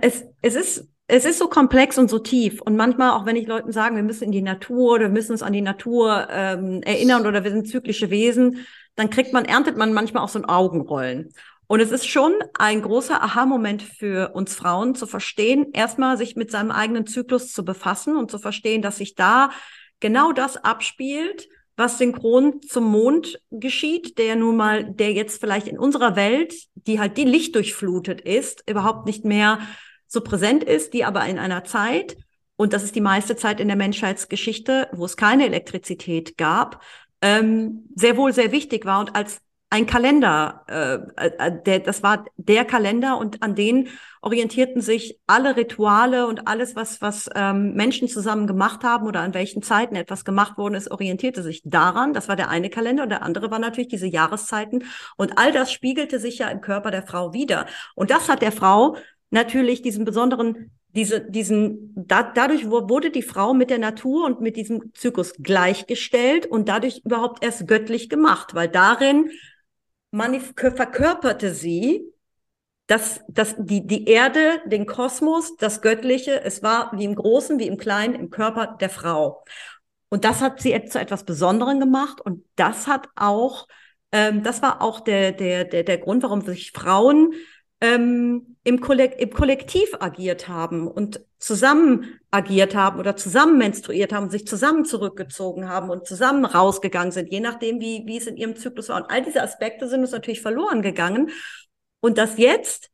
[0.00, 2.62] es, es ist es ist so komplex und so tief.
[2.62, 5.32] Und manchmal, auch wenn ich Leuten sage, wir müssen in die Natur oder wir müssen
[5.32, 9.76] uns an die Natur ähm, erinnern oder wir sind zyklische Wesen, dann kriegt man, erntet
[9.76, 11.34] man manchmal auch so ein Augenrollen.
[11.72, 16.50] Und es ist schon ein großer Aha-Moment für uns Frauen zu verstehen, erstmal sich mit
[16.50, 19.48] seinem eigenen Zyklus zu befassen und zu verstehen, dass sich da
[19.98, 25.78] genau das abspielt, was synchron zum Mond geschieht, der nun mal, der jetzt vielleicht in
[25.78, 29.58] unserer Welt, die halt die Licht durchflutet ist, überhaupt nicht mehr
[30.06, 32.18] so präsent ist, die aber in einer Zeit,
[32.56, 36.82] und das ist die meiste Zeit in der Menschheitsgeschichte, wo es keine Elektrizität gab,
[37.22, 39.00] ähm, sehr wohl sehr wichtig war.
[39.00, 39.40] Und als
[39.72, 43.88] ein Kalender, äh, äh, der, das war der Kalender und an den
[44.20, 49.32] orientierten sich alle Rituale und alles, was, was ähm, Menschen zusammen gemacht haben oder an
[49.32, 52.12] welchen Zeiten etwas gemacht worden ist, orientierte sich daran.
[52.12, 54.84] Das war der eine Kalender und der andere war natürlich diese Jahreszeiten.
[55.16, 57.64] Und all das spiegelte sich ja im Körper der Frau wieder.
[57.94, 58.98] Und das hat der Frau
[59.30, 64.56] natürlich diesen besonderen diese, diesen, da, dadurch wurde die Frau mit der Natur und mit
[64.56, 69.30] diesem Zyklus gleichgestellt und dadurch überhaupt erst göttlich gemacht, weil darin
[70.12, 72.12] verkörperte sie
[72.92, 77.66] dass, dass die, die Erde, den Kosmos, das Göttliche, es war wie im Großen, wie
[77.66, 79.44] im Kleinen, im Körper der Frau.
[80.10, 83.66] Und das hat sie zu etwas Besonderem gemacht und das hat auch,
[84.10, 87.32] ähm, das war auch der, der, der, der Grund, warum sich Frauen
[87.82, 94.30] ähm, im, Kollek im Kollektiv agiert haben und zusammen agiert haben oder zusammen menstruiert haben,
[94.30, 98.54] sich zusammen zurückgezogen haben und zusammen rausgegangen sind, je nachdem, wie, wie es in ihrem
[98.54, 99.02] Zyklus war.
[99.02, 101.30] Und all diese Aspekte sind uns natürlich verloren gegangen.
[102.00, 102.88] Und das jetzt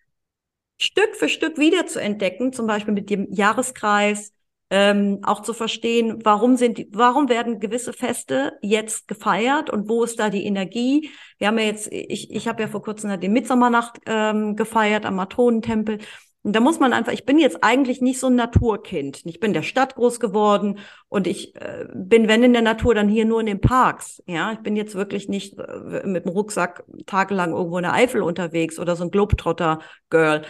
[0.78, 4.32] Stück für Stück wieder zu entdecken, zum Beispiel mit dem Jahreskreis,
[4.70, 10.18] ähm, auch zu verstehen, warum sind, warum werden gewisse Feste jetzt gefeiert und wo ist
[10.18, 11.10] da die Energie?
[11.38, 15.16] Wir haben ja jetzt, ich, ich habe ja vor kurzem die Mitsommernacht ähm, gefeiert am
[15.16, 15.98] Matronentempel.
[16.42, 19.22] Und da muss man einfach, ich bin jetzt eigentlich nicht so ein Naturkind.
[19.24, 20.78] Ich bin der Stadt groß geworden
[21.08, 24.22] und ich äh, bin, wenn in der Natur, dann hier nur in den Parks.
[24.26, 28.22] Ja, ich bin jetzt wirklich nicht äh, mit dem Rucksack tagelang irgendwo in der Eifel
[28.22, 30.42] unterwegs oder so ein Globetrotter-Girl.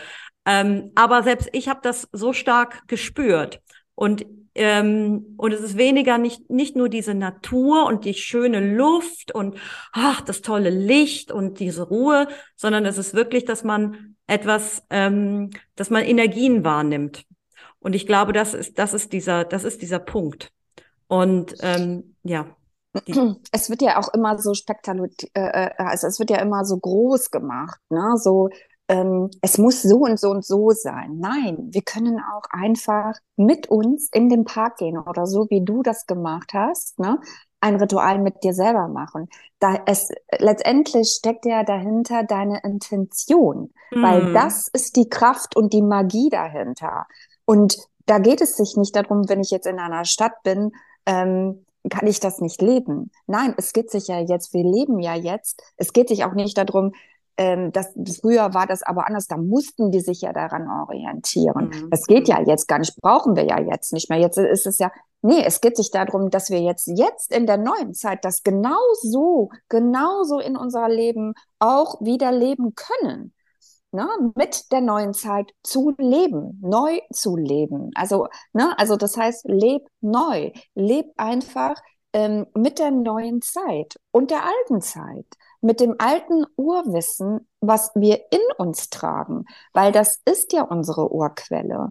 [0.44, 3.60] Ähm, aber selbst ich habe das so stark gespürt.
[3.98, 9.32] Und ähm, und es ist weniger nicht, nicht nur diese Natur und die schöne Luft
[9.32, 9.56] und
[9.92, 15.50] ach, das tolle Licht und diese Ruhe, sondern es ist wirklich, dass man etwas, ähm,
[15.74, 17.24] dass man Energien wahrnimmt.
[17.80, 20.52] Und ich glaube, das ist, das ist dieser, das ist dieser Punkt.
[21.08, 22.46] Und ähm, ja.
[23.52, 26.78] Es wird ja auch immer so spektakulär, äh, äh, also es wird ja immer so
[26.78, 28.14] groß gemacht, ne?
[28.16, 28.48] So
[28.88, 31.18] ähm, es muss so und so und so sein.
[31.18, 35.82] Nein, wir können auch einfach mit uns in den Park gehen oder so, wie du
[35.82, 37.20] das gemacht hast, ne?
[37.60, 39.28] ein Ritual mit dir selber machen.
[39.58, 44.02] Da es letztendlich steckt ja dahinter deine Intention, mm.
[44.02, 44.34] weil mhm.
[44.34, 47.06] das ist die Kraft und die Magie dahinter.
[47.44, 50.72] Und da geht es sich nicht darum, wenn ich jetzt in einer Stadt bin,
[51.04, 53.10] ähm, kann ich das nicht leben.
[53.26, 55.62] Nein, es geht sich ja jetzt, wir leben ja jetzt.
[55.76, 56.92] Es geht sich auch nicht darum,
[57.38, 61.68] ähm, das, früher war das aber anders, da mussten die sich ja daran orientieren.
[61.68, 61.90] Mhm.
[61.90, 64.18] Das geht ja jetzt gar nicht, brauchen wir ja jetzt nicht mehr.
[64.18, 64.90] Jetzt ist es ja,
[65.22, 69.50] nee, es geht sich darum, dass wir jetzt, jetzt in der neuen Zeit das genauso,
[69.68, 73.32] genauso in unser Leben auch wieder leben können.
[73.90, 77.90] Ne, mit der neuen Zeit zu leben, neu zu leben.
[77.94, 81.74] Also, ne, also das heißt, leb neu, leb einfach
[82.12, 85.24] ähm, mit der neuen Zeit und der alten Zeit
[85.60, 91.90] mit dem alten Urwissen, was wir in uns tragen, weil das ist ja unsere Urquelle.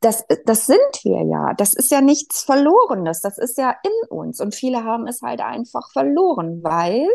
[0.00, 1.54] Das, das sind wir ja.
[1.54, 3.20] Das ist ja nichts Verlorenes.
[3.20, 4.40] Das ist ja in uns.
[4.40, 7.08] Und viele haben es halt einfach verloren, weil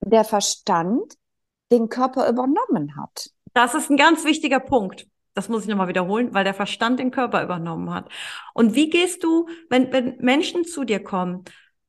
[0.00, 1.14] der Verstand
[1.70, 3.30] den Körper übernommen hat.
[3.52, 5.06] Das ist ein ganz wichtiger Punkt.
[5.34, 8.08] Das muss ich nochmal wiederholen, weil der Verstand den Körper übernommen hat.
[8.54, 11.44] Und wie gehst du, wenn, wenn Menschen zu dir kommen,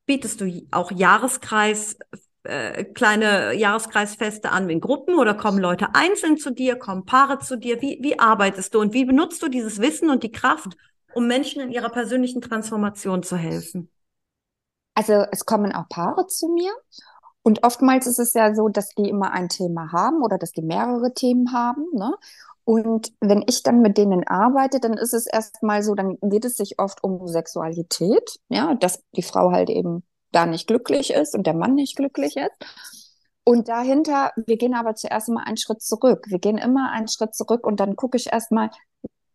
[0.06, 1.98] bietest du auch Jahreskreis
[2.44, 7.56] äh, kleine Jahreskreisfeste an in Gruppen oder kommen Leute einzeln zu dir, kommen Paare zu
[7.56, 7.80] dir?
[7.82, 10.76] Wie, wie arbeitest du und wie benutzt du dieses Wissen und die Kraft,
[11.14, 13.90] um Menschen in ihrer persönlichen Transformation zu helfen?
[14.94, 16.72] Also es kommen auch Paare zu mir
[17.42, 20.62] und oftmals ist es ja so, dass die immer ein Thema haben oder dass die
[20.62, 21.86] mehrere Themen haben.
[21.92, 22.14] Ne?
[22.64, 26.56] Und wenn ich dann mit denen arbeite, dann ist es erstmal so, dann geht es
[26.56, 31.46] sich oft um Sexualität, ja, dass die Frau halt eben da nicht glücklich ist und
[31.46, 32.52] der Mann nicht glücklich ist.
[33.44, 36.26] Und dahinter, wir gehen aber zuerst mal einen Schritt zurück.
[36.28, 38.70] Wir gehen immer einen Schritt zurück und dann gucke ich erstmal,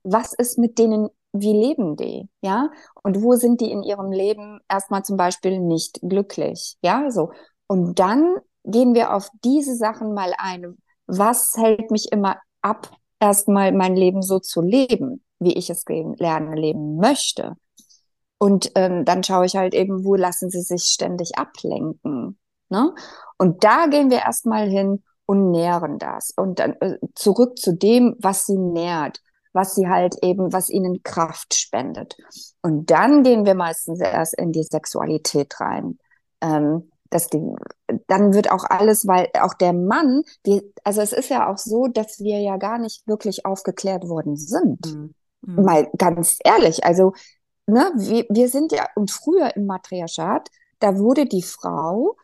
[0.03, 2.69] was ist mit denen, wie leben die, ja?
[3.03, 7.09] Und wo sind die in ihrem Leben erstmal zum Beispiel nicht glücklich, ja?
[7.11, 7.31] So.
[7.67, 10.77] Und dann gehen wir auf diese Sachen mal ein.
[11.07, 16.55] Was hält mich immer ab, erstmal mein Leben so zu leben, wie ich es lernen
[16.55, 17.57] leben möchte?
[18.37, 22.37] Und ähm, dann schaue ich halt eben, wo lassen sie sich ständig ablenken.
[22.69, 22.93] Ne?
[23.37, 26.31] Und da gehen wir erstmal hin und nähren das.
[26.35, 29.21] Und dann äh, zurück zu dem, was sie nährt,
[29.53, 32.17] was sie halt eben, was ihnen Kraft spendet.
[32.61, 35.97] Und dann gehen wir meistens erst in die Sexualität rein.
[36.41, 36.91] Ähm,
[37.33, 37.55] die,
[38.07, 41.87] dann wird auch alles, weil auch der Mann, die, also es ist ja auch so,
[41.87, 44.93] dass wir ja gar nicht wirklich aufgeklärt worden sind.
[44.93, 45.13] Mhm.
[45.41, 45.63] mhm.
[45.63, 47.13] Mal ganz ehrlich, also
[47.67, 50.49] ne, wir, wir sind ja, und früher im Matriarchat,
[50.79, 52.15] da wurde die Frau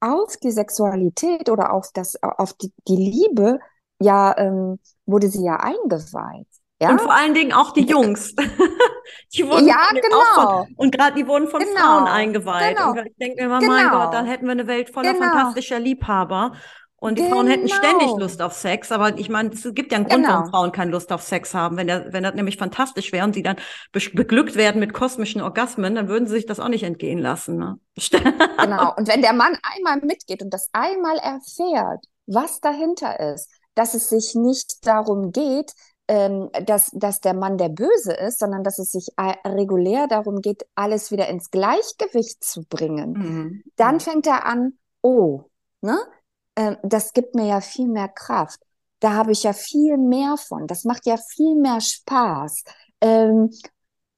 [0.00, 3.58] auf die Sexualität oder auf das, auf die, die Liebe,
[4.00, 6.46] ja, ähm, wurde sie ja eingeweiht.
[6.80, 6.90] Ja?
[6.90, 8.34] Und vor allen Dingen auch die Jungs.
[9.34, 10.64] die wurden ja, genau.
[10.64, 11.80] Von, und gerade die wurden von genau.
[11.80, 12.76] Frauen eingeweiht.
[12.76, 12.90] Genau.
[12.92, 13.72] Und ich denke mir immer, genau.
[13.72, 15.26] mein Gott, dann hätten wir eine Welt voller genau.
[15.26, 16.52] fantastischer Liebhaber.
[17.00, 17.36] Und die genau.
[17.36, 18.18] Frauen hätten ständig genau.
[18.18, 20.34] Lust auf Sex, aber ich meine, es gibt ja einen Grund, genau.
[20.34, 21.76] warum Frauen keine Lust auf Sex haben.
[21.76, 23.56] Wenn, der, wenn das nämlich fantastisch wäre und sie dann
[23.92, 27.56] be beglückt werden mit kosmischen Orgasmen, dann würden sie sich das auch nicht entgehen lassen.
[27.56, 27.78] Ne?
[27.96, 28.94] genau.
[28.96, 34.08] Und wenn der Mann einmal mitgeht und das einmal erfährt, was dahinter ist, dass es
[34.08, 35.72] sich nicht darum geht,
[36.08, 40.40] ähm, dass, dass der Mann der Böse ist, sondern dass es sich äh, regulär darum
[40.40, 43.62] geht, alles wieder ins Gleichgewicht zu bringen, mhm.
[43.76, 45.44] dann fängt er an, oh,
[45.80, 45.96] ne?
[46.58, 48.60] Äh, das gibt mir ja viel mehr Kraft.
[49.00, 50.66] Da habe ich ja viel mehr von.
[50.66, 52.64] Das macht ja viel mehr Spaß.
[53.00, 53.50] Ähm,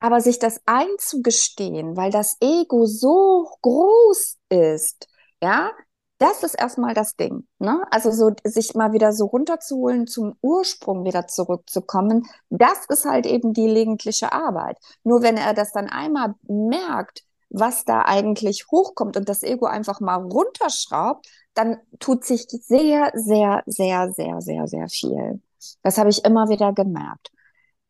[0.00, 5.06] aber sich das einzugestehen, weil das Ego so groß ist,
[5.42, 5.70] ja,
[6.16, 7.46] das ist erstmal das Ding.
[7.58, 7.82] Ne?
[7.90, 13.52] Also so sich mal wieder so runterzuholen, zum Ursprung wieder zurückzukommen, das ist halt eben
[13.52, 14.78] die legentliche Arbeit.
[15.04, 20.00] Nur wenn er das dann einmal merkt, was da eigentlich hochkommt und das Ego einfach
[20.00, 25.42] mal runterschraubt, dann tut sich sehr, sehr, sehr, sehr, sehr, sehr viel.
[25.82, 27.30] Das habe ich immer wieder gemerkt.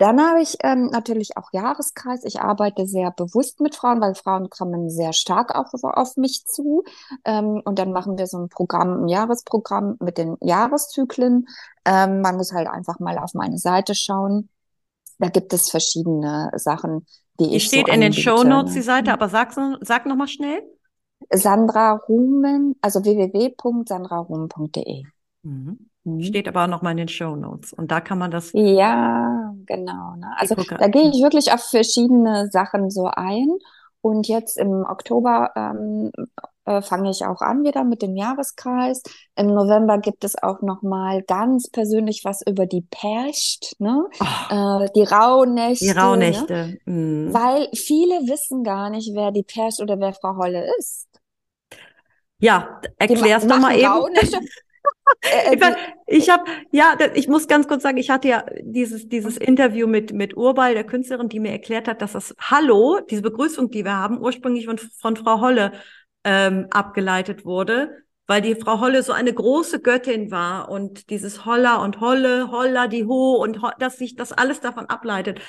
[0.00, 2.24] Dann habe ich ähm, natürlich auch Jahreskreis.
[2.24, 6.84] Ich arbeite sehr bewusst mit Frauen, weil Frauen kommen sehr stark auch auf mich zu.
[7.26, 11.46] Ähm, und dann machen wir so ein Programm, ein Jahresprogramm mit den Jahreszyklen.
[11.84, 14.48] Ähm, man muss halt einfach mal auf meine Seite schauen.
[15.18, 17.06] Da gibt es verschiedene Sachen,
[17.38, 18.14] die, die ich steht so in den.
[18.14, 20.62] Show Notes die Seite, aber sag, sag noch mal schnell.
[21.32, 25.04] Sandra Rumen, also www.sandrarumen.de.
[25.42, 25.78] Mhm.
[26.04, 26.22] Mhm.
[26.22, 27.72] Steht aber auch noch mal in den Show Notes.
[27.72, 28.50] Und da kann man das.
[28.54, 30.14] Ja, genau.
[30.16, 30.32] Ne?
[30.36, 33.48] Also da gehe ich wirklich auf verschiedene Sachen so ein.
[34.02, 36.10] Und jetzt im Oktober ähm,
[36.64, 39.02] äh, fange ich auch an wieder mit dem Jahreskreis.
[39.36, 44.06] Im November gibt es auch noch mal ganz persönlich was über die Percht, ne?
[44.20, 45.84] Oh, Äh, die Rauhnächte.
[45.84, 46.00] die Ne?
[46.00, 46.78] Rauhnächte.
[46.86, 47.28] Mhm.
[47.34, 51.06] Weil viele wissen gar nicht, wer die Percht oder wer Frau Holle ist.
[52.40, 53.86] Ja, erklär's doch mal eben.
[53.86, 54.40] Rauhnächte.
[55.22, 55.56] Äh,
[56.06, 59.86] Ich, ich habe, ja, ich muss ganz kurz sagen, ich hatte ja dieses, dieses Interview
[59.86, 63.84] mit, mit Urbal, der Künstlerin, die mir erklärt hat, dass das Hallo, diese Begrüßung, die
[63.84, 65.72] wir haben, ursprünglich von, von Frau Holle
[66.24, 71.76] ähm, abgeleitet wurde, weil die Frau Holle so eine große Göttin war und dieses Holla
[71.82, 75.40] und Holle, Holla, die Ho und Ho, dass sich das alles davon ableitet.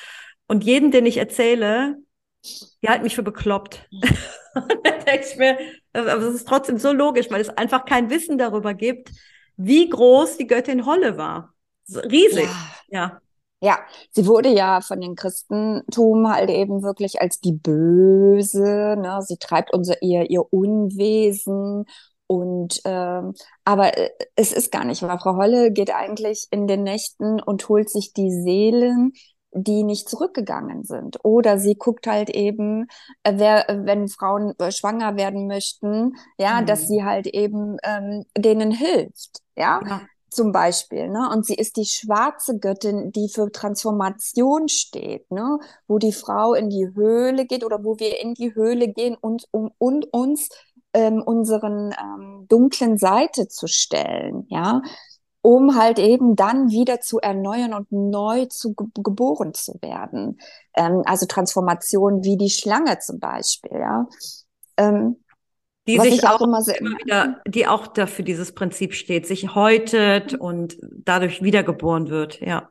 [0.48, 1.98] Und jeden, den ich erzähle,
[2.82, 3.88] die halten mich für bekloppt.
[4.54, 5.58] Und dann denke ich mir,
[5.94, 9.12] aber es ist trotzdem so logisch, weil es einfach kein Wissen darüber gibt,
[9.58, 11.54] wie groß die Göttin Holle war.
[11.90, 12.50] Riesig,
[12.88, 13.10] ja.
[13.10, 13.22] ja.
[13.64, 13.78] Ja,
[14.10, 19.20] sie wurde ja von den Christentum halt eben wirklich als die Böse, ne?
[19.22, 21.86] Sie treibt unser ihr ihr Unwesen
[22.26, 25.20] und ähm, aber äh, es ist gar nicht wahr.
[25.20, 29.14] Frau Holle geht eigentlich in den Nächten und holt sich die Seelen,
[29.54, 31.20] die nicht zurückgegangen sind.
[31.24, 32.88] Oder sie guckt halt eben,
[33.24, 36.88] äh, wer, wenn Frauen äh, schwanger werden möchten, ja, dass Mhm.
[36.88, 40.08] sie halt eben ähm, denen hilft, ja Ja.
[40.30, 41.30] zum Beispiel, ne?
[41.30, 45.60] Und sie ist die schwarze Göttin, die für Transformation steht, ne?
[45.88, 49.46] Wo die Frau in die Höhle geht oder wo wir in die Höhle gehen und
[49.52, 50.48] um und uns
[50.94, 54.82] ähm, unseren ähm, dunklen Seite zu stellen, ja,
[55.42, 60.40] um halt eben dann wieder zu erneuern und neu zu ge geboren zu werden.
[60.76, 64.08] Ähm, also Transformation wie die Schlange zum Beispiel, ja.
[64.78, 65.18] Ähm,
[65.88, 69.26] Die sich ich auch auch immer sehr, immer wieder, die auch dafür dieses Prinzip steht,
[69.26, 72.70] sich häutet und dadurch wiedergeboren wird, ja.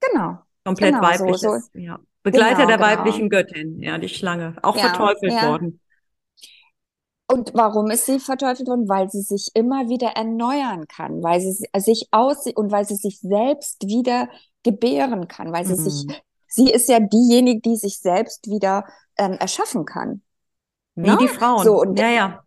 [0.00, 2.00] genau, Komplett genau, so, weibliches, so, ja.
[2.22, 2.88] Begleiter genau, der genau.
[2.88, 4.56] weiblichen Göttin, ja, die Schlange.
[4.62, 5.48] Auch Ja, verteufelt ja.
[5.48, 5.80] worden.
[7.32, 8.88] Und warum ist sie verteufelt worden?
[8.88, 13.20] Weil sie sich immer wieder erneuern kann, weil sie sich aus und weil sie sich
[13.20, 14.28] selbst wieder
[14.62, 16.14] gebären kann, weil sie sich, Mhm.
[16.46, 18.84] sie ist ja diejenige, die sich selbst wieder
[19.16, 20.22] ähm, erschaffen kann.
[20.94, 21.16] Wie Ne?
[21.20, 21.64] die Frauen.
[21.64, 22.42] So, und ja, ja.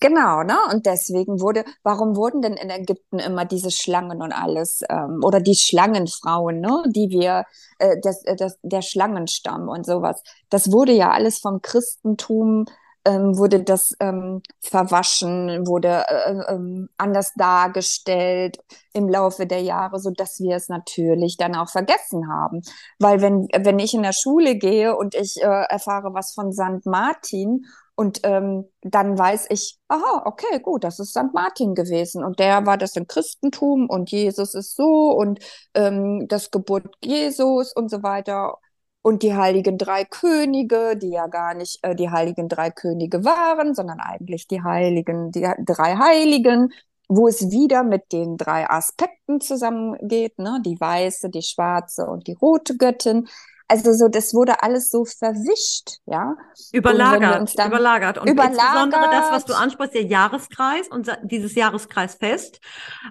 [0.00, 0.56] Genau, ne?
[0.72, 5.40] Und deswegen wurde, warum wurden denn in Ägypten immer diese Schlangen und alles, ähm, oder
[5.40, 6.84] die Schlangenfrauen, ne?
[6.88, 7.44] Die wir,
[7.78, 10.22] äh, das, äh, das, der Schlangenstamm und sowas.
[10.50, 12.66] Das wurde ja alles vom Christentum,
[13.06, 18.58] ähm, wurde das ähm, verwaschen, wurde äh, ähm, anders dargestellt
[18.92, 22.62] im Laufe der Jahre, so dass wir es natürlich dann auch vergessen haben.
[22.98, 26.84] Weil wenn, wenn ich in der Schule gehe und ich äh, erfahre was von St.
[26.84, 27.64] Martin
[27.94, 31.32] und ähm, dann weiß ich, aha, okay, gut, das ist St.
[31.32, 32.24] Martin gewesen.
[32.24, 35.40] Und der war das im Christentum und Jesus ist so und
[35.74, 38.58] ähm, das Geburt Jesus und so weiter.
[39.06, 43.72] Und die heiligen drei Könige, die ja gar nicht äh, die heiligen drei Könige waren,
[43.72, 46.72] sondern eigentlich die heiligen, die drei Heiligen,
[47.06, 50.60] wo es wieder mit den drei Aspekten zusammengeht, ne?
[50.66, 53.28] Die weiße, die schwarze und die rote Göttin.
[53.68, 56.36] Also so, das wurde alles so verwischt, ja.
[56.72, 58.18] Überlagert, dann überlagert.
[58.18, 58.58] Und überlagert.
[58.58, 62.60] insbesondere das, was du ansprichst, der Jahreskreis und dieses Jahreskreisfest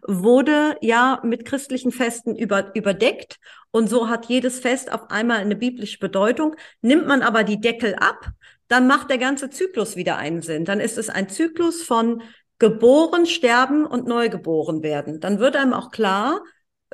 [0.08, 3.38] wurde ja mit christlichen Festen über, überdeckt.
[3.72, 6.56] Und so hat jedes Fest auf einmal eine biblische Bedeutung.
[6.82, 8.30] Nimmt man aber die Deckel ab,
[8.70, 10.63] dann macht der ganze Zyklus wieder einen Sinn.
[10.63, 12.22] Dann ist es ein Zyklus von
[12.58, 15.20] geboren, sterben und neugeboren werden.
[15.20, 16.41] Dann wird einem auch klar,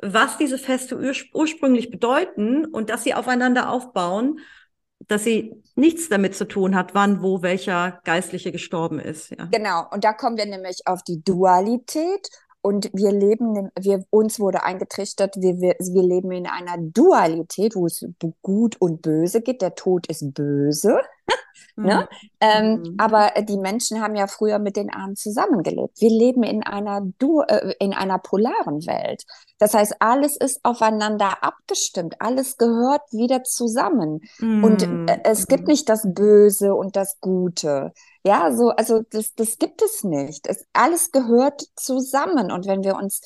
[0.00, 4.40] was diese Feste ur ursprünglich bedeuten und dass sie aufeinander aufbauen,
[5.08, 9.30] dass sie nichts damit zu tun hat, wann, wo, welcher Geistliche gestorben ist.
[9.30, 9.48] Ja.
[9.50, 12.28] Genau, und da kommen wir nämlich auf die Dualität.
[12.64, 17.86] Und wir leben, wir, uns wurde eingetrichtert, wir, wir, wir leben in einer Dualität, wo
[17.86, 18.06] es
[18.40, 19.62] gut und böse geht.
[19.62, 21.00] Der Tod ist böse.
[21.84, 22.08] Ne?
[22.40, 22.96] Ähm, Mhm.
[22.96, 26.00] aber die Menschen haben ja früher mit den Ahnen zusammengelebt.
[26.00, 29.24] Wir leben in einer du äh, in einer polaren Welt.
[29.58, 34.20] Das heißt, alles ist aufeinander abgestimmt, alles gehört wieder zusammen.
[34.60, 35.02] Und Mhm.
[35.06, 37.92] äh, es gibt nicht das Böse und das Gute.
[38.24, 40.46] Ja, so, also das, das gibt es nicht.
[40.46, 42.52] Es, alles gehört zusammen.
[42.52, 43.20] Und wenn wir uns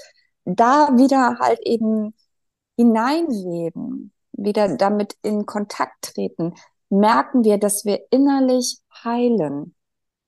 [0.44, 2.14] da wieder halt eben
[2.76, 6.54] hineinweben, wieder damit in Kontakt treten,
[6.90, 9.74] merken wir, dass wir innerlich heilen.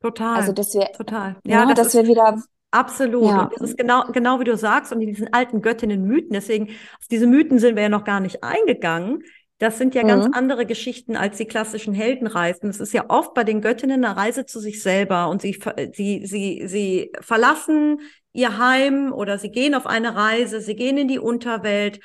[0.00, 0.36] Total.
[0.36, 1.36] Also, dass wir, total.
[1.44, 3.24] Ja, Ja, das dass wir wieder, absolut.
[3.24, 6.68] ja, Und das ist genau, genau wie du sagst, und in diesen alten Göttinnen-Mythen, deswegen,
[6.68, 9.22] auf diese Mythen sind wir ja noch gar nicht eingegangen.
[9.58, 12.70] Das sind ja ganz mhm, andere Geschichten als die klassischen Heldenreisen.
[12.70, 15.58] Es ist ja oft bei den Göttinnen eine Reise zu sich selber und sie,
[15.94, 18.00] sie, sie, sie verlassen
[18.32, 21.98] ihr Heim oder sie gehen auf eine Reise, sie gehen in die Unterwelt,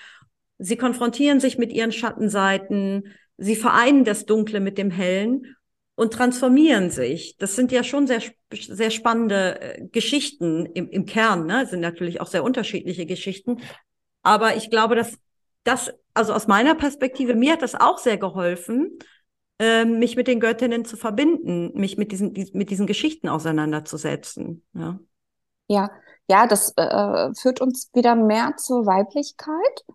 [0.57, 3.13] sie konfrontieren sich mit ihren Schattenseiten,
[3.43, 5.55] sie vereinen das Dunkle mit dem Hellen
[5.95, 7.37] und transformieren sich.
[7.37, 8.21] Das sind ja schon sehr,
[8.51, 11.65] sehr spannende äh, Geschichten im, im Kern, ne?
[11.65, 13.61] Sind natürlich auch sehr unterschiedliche Geschichten.
[14.23, 15.17] Aber ich glaube, dass
[15.63, 18.97] das, also aus meiner Perspektive, mir hat das auch sehr geholfen,
[19.59, 24.65] ähm, mich mit den Göttinnen zu verbinden, mich mit diesen, die, mit diesen Geschichten auseinanderzusetzen.
[24.73, 24.99] Ja.
[25.67, 25.91] ja,
[26.29, 29.85] ja, das äh, führt uns wieder mehr zur Weiblichkeit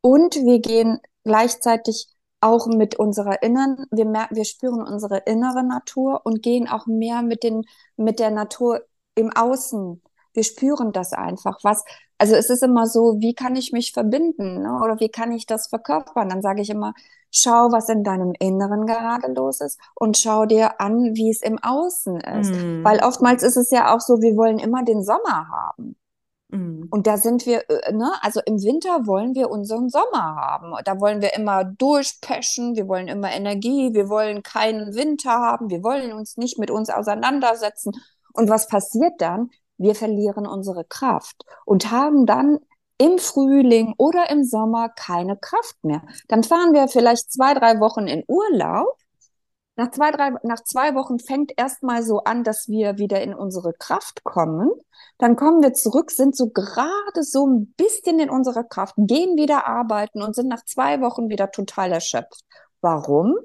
[0.00, 2.08] und wir gehen gleichzeitig
[2.40, 7.22] auch mit unserer inneren, wir mer wir spüren unsere innere Natur und gehen auch mehr
[7.22, 7.64] mit den,
[7.96, 8.82] mit der Natur
[9.14, 10.02] im Außen.
[10.34, 11.58] Wir spüren das einfach.
[11.64, 11.84] Was,
[12.18, 14.80] also es ist immer so, wie kann ich mich verbinden, ne?
[14.82, 16.28] Oder wie kann ich das verkörpern?
[16.28, 16.94] Dann sage ich immer,
[17.30, 21.58] schau, was in deinem Inneren gerade los ist und schau dir an, wie es im
[21.58, 22.54] Außen ist.
[22.82, 25.96] Weil Mm, oftmals ist es ja auch so, wir wollen immer den Sommer haben.
[26.48, 30.72] Mm, Und da sind wir, äh, ne, also im Winter wollen wir unseren Sommer haben.
[30.84, 35.82] Da wollen wir immer durchpeschen, wir wollen immer Energie, wir wollen keinen Winter haben, wir
[35.82, 37.92] wollen uns nicht mit uns auseinandersetzen.
[38.32, 39.50] Und was passiert dann?
[39.78, 42.58] Wir verlieren unsere Kraft und haben dann
[42.98, 46.02] im Frühling oder im Sommer keine Kraft mehr.
[46.26, 48.88] Dann fahren wir vielleicht zwei, drei Wochen in Urlaub
[49.78, 53.72] nach zwei, drei, nach zwei Wochen fängt erstmal so an, dass wir wieder in unsere
[53.72, 54.72] Kraft kommen.
[55.18, 59.68] Dann kommen wir zurück, sind so gerade so ein bisschen in unserer Kraft, gehen wieder
[59.68, 62.42] arbeiten und sind nach zwei Wochen wieder total erschöpft.
[62.80, 63.36] Warum?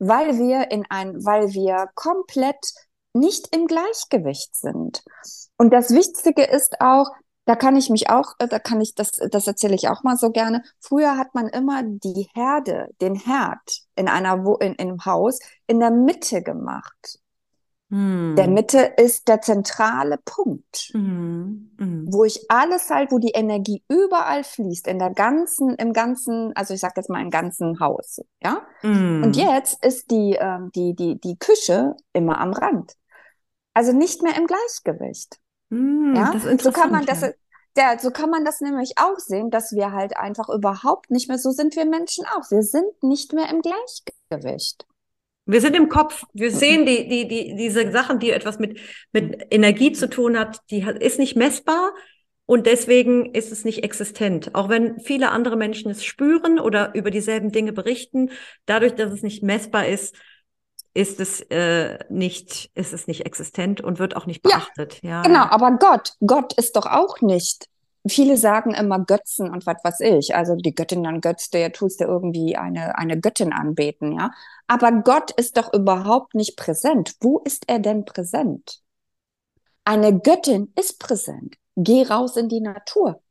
[0.00, 2.72] Weil wir in ein, weil wir komplett
[3.12, 5.04] nicht im Gleichgewicht sind.
[5.58, 7.08] Und das Wichtige ist auch,
[7.48, 10.18] da kann ich mich auch, äh, da kann ich, das, das erzähle ich auch mal
[10.18, 10.62] so gerne.
[10.80, 15.38] Früher hat man immer die Herde, den Herd in einer, Wo in, in einem Haus
[15.66, 17.20] in der Mitte gemacht.
[17.90, 23.30] Der mm, Mitte ist der zentrale Punkt, mm, mm, wo ich alles halt, wo die
[23.30, 27.80] Energie überall fließt, in der ganzen, im ganzen, also ich sag jetzt mal im ganzen
[27.80, 28.60] Haus, ja.
[28.82, 32.92] Und mm, jetzt ist die, ähm, die, die, die Küche immer am Rand.
[33.72, 35.38] Also nicht mehr im Gleichgewicht.
[35.70, 36.14] Mm.
[36.16, 37.22] Ja, so kann man das,
[37.76, 41.38] der, so kann man das nämlich auch sehen, dass wir halt einfach überhaupt nicht mehr,
[41.38, 42.50] so sind wir Menschen auch.
[42.50, 44.86] Wir sind nicht mehr im Gleichgewicht.
[45.46, 46.24] Wir sind im Kopf.
[46.34, 48.78] Wir sehen die, die, die, diese Sachen, die etwas mit,
[49.12, 51.94] mit Energie zu tun hat, die ist nicht messbar
[52.44, 54.54] und deswegen ist es nicht existent.
[54.54, 58.30] Auch wenn viele andere Menschen es spüren oder über dieselben Dinge berichten,
[58.66, 60.16] dadurch, dass es nicht messbar ist,
[60.98, 65.02] ist es äh, nicht, ist es nicht existent und wird auch nicht Ja, beachtet.
[65.02, 65.50] Ja, genau, ja.
[65.50, 67.68] aber Gott, Gott ist doch auch nicht.
[68.08, 70.34] Viele sagen immer Götzen und was weiß ich.
[70.34, 74.30] Also die Göttin dann götzt dir, tust dir irgendwie eine, eine Göttin anbeten, ja.
[74.66, 77.16] Aber Gott ist doch überhaupt nicht präsent.
[77.20, 78.82] Wo ist er denn präsent?
[79.84, 81.56] Eine Göttin ist präsent.
[81.76, 83.22] Geh raus in die Natur.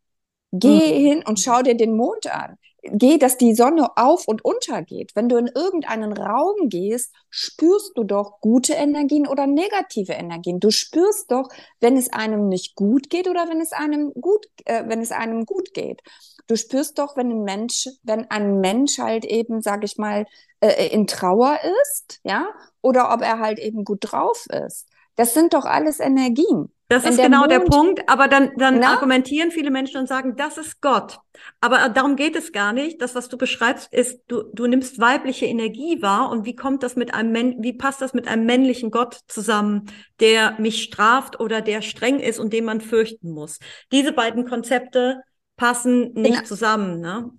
[0.51, 2.57] Geh Mm, hin und schau dir den Mond an.
[2.91, 5.11] Geh, dass die Sonne auf und untergeht.
[5.15, 10.59] Wenn du in irgendeinen Raum gehst, spürst du doch gute Energien oder negative Energien.
[10.59, 14.83] Du spürst doch, wenn es einem nicht gut geht oder wenn es einem gut, äh,
[14.87, 16.01] wenn es einem gut geht.
[16.47, 20.25] Du spürst doch, wenn ein Mensch, wenn ein Mensch halt eben, sag ich mal,
[20.61, 22.47] äh, in Trauer ist, ja,
[22.81, 24.87] oder ob er halt eben gut drauf ist.
[25.15, 26.71] Das sind doch alles Energien.
[26.89, 29.97] Das Wenn ist der genau der Mond, Punkt, aber dann, dann na, argumentieren viele Menschen
[29.99, 31.19] und sagen, das ist Gott.
[31.59, 33.01] Aber darum geht es gar nicht.
[33.01, 36.95] Das, was du beschreibst, ist, du, du nimmst weibliche Energie wahr und wie kommt das
[36.95, 41.59] mit einem, Män- wie passt das mit einem männlichen Gott zusammen, der mich straft oder
[41.61, 43.59] der streng ist und den man fürchten muss?
[43.91, 45.21] Diese beiden Konzepte
[45.57, 47.31] passen genau, nicht zusammen, ne?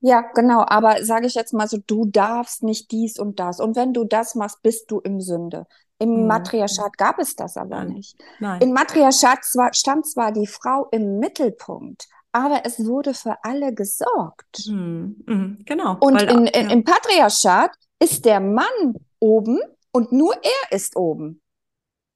[0.00, 3.58] Ja, genau, aber sage ich jetzt mal so, du darfst nicht dies und das.
[3.60, 5.66] Und wenn du das machst, bist du im Sünde.
[5.98, 6.26] Im Hm.
[6.26, 8.16] Matriarchat gab es das aber Nein, nicht.
[8.38, 8.60] nein.
[8.62, 14.58] Im Matriarchat zwar, stand zwar die Frau im Mittelpunkt, aber es wurde für alle gesorgt.
[14.64, 16.70] Hm, hm, genau, Und weil, in, in, ja.
[16.70, 19.60] im Patriarchat ist der Mann oben
[19.92, 21.40] und nur er ist oben.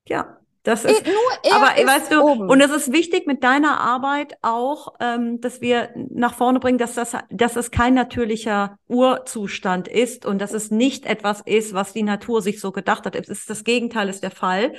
[0.05, 2.49] Ja, das Eh, ist, Nur er aber ist weißt du, oben.
[2.49, 6.95] und es ist wichtig mit deiner Arbeit auch, ähm, dass wir nach vorne bringen, dass
[6.95, 12.03] das, dass es kein natürlicher Urzustand ist und dass es nicht etwas ist, was die
[12.05, 13.17] Natur sich so gedacht hat.
[13.17, 14.75] Es ist das Gegenteil ist der Fall.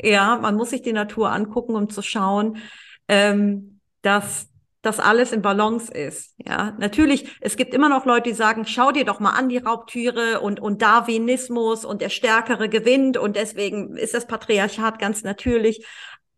[0.00, 2.58] Ja, man muss sich die Natur angucken, um zu schauen,
[3.08, 4.48] ähm, dass
[4.88, 6.34] dass alles in Balance ist.
[6.38, 9.58] Ja, natürlich, es gibt immer noch Leute, die sagen, schau dir doch mal an die
[9.58, 15.86] Raubtüre und, und Darwinismus und der Stärkere gewinnt und deswegen ist das Patriarchat ganz natürlich.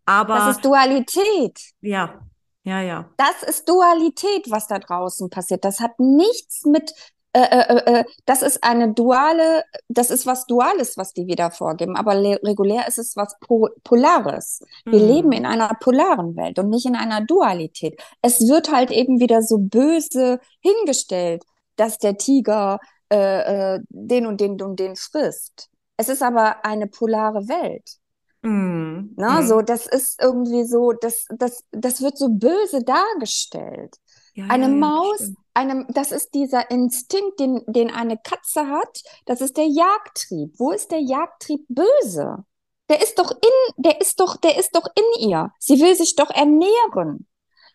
[0.04, 0.34] Aber.
[0.34, 1.60] Das ist Dualität.
[1.80, 2.26] Ja.
[2.64, 3.08] Ja, ja.
[3.16, 5.64] Das ist Dualität, was da draußen passiert.
[5.64, 6.92] Das hat nichts mit
[7.32, 11.96] äh, äh, äh, das ist eine duale, das ist was Duales, was die wieder vorgeben,
[11.96, 14.60] aber regulär ist es was po Polares.
[14.84, 15.06] Wir mhm.
[15.06, 18.00] leben in einer polaren Welt und nicht in einer Dualität.
[18.20, 21.44] Es wird halt eben wieder so böse hingestellt,
[21.76, 22.78] dass der Tiger
[23.12, 25.68] den und den und den frisst.
[25.96, 27.98] Es ist aber eine polare Welt.
[28.42, 29.14] Mhm.
[29.16, 29.46] Na, mhm.
[29.46, 33.96] so, das ist irgendwie so, das, das, das wird so böse dargestellt.
[34.34, 39.40] Ja, eine ja, Maus, eine, das ist dieser Instinkt, den, den eine Katze hat, das
[39.40, 40.54] ist der Jagdtrieb.
[40.58, 42.44] Wo ist der Jagdtrieb böse?
[42.88, 45.52] Der ist doch in, der ist doch, der ist doch in ihr.
[45.58, 47.26] Sie will sich doch ernähren.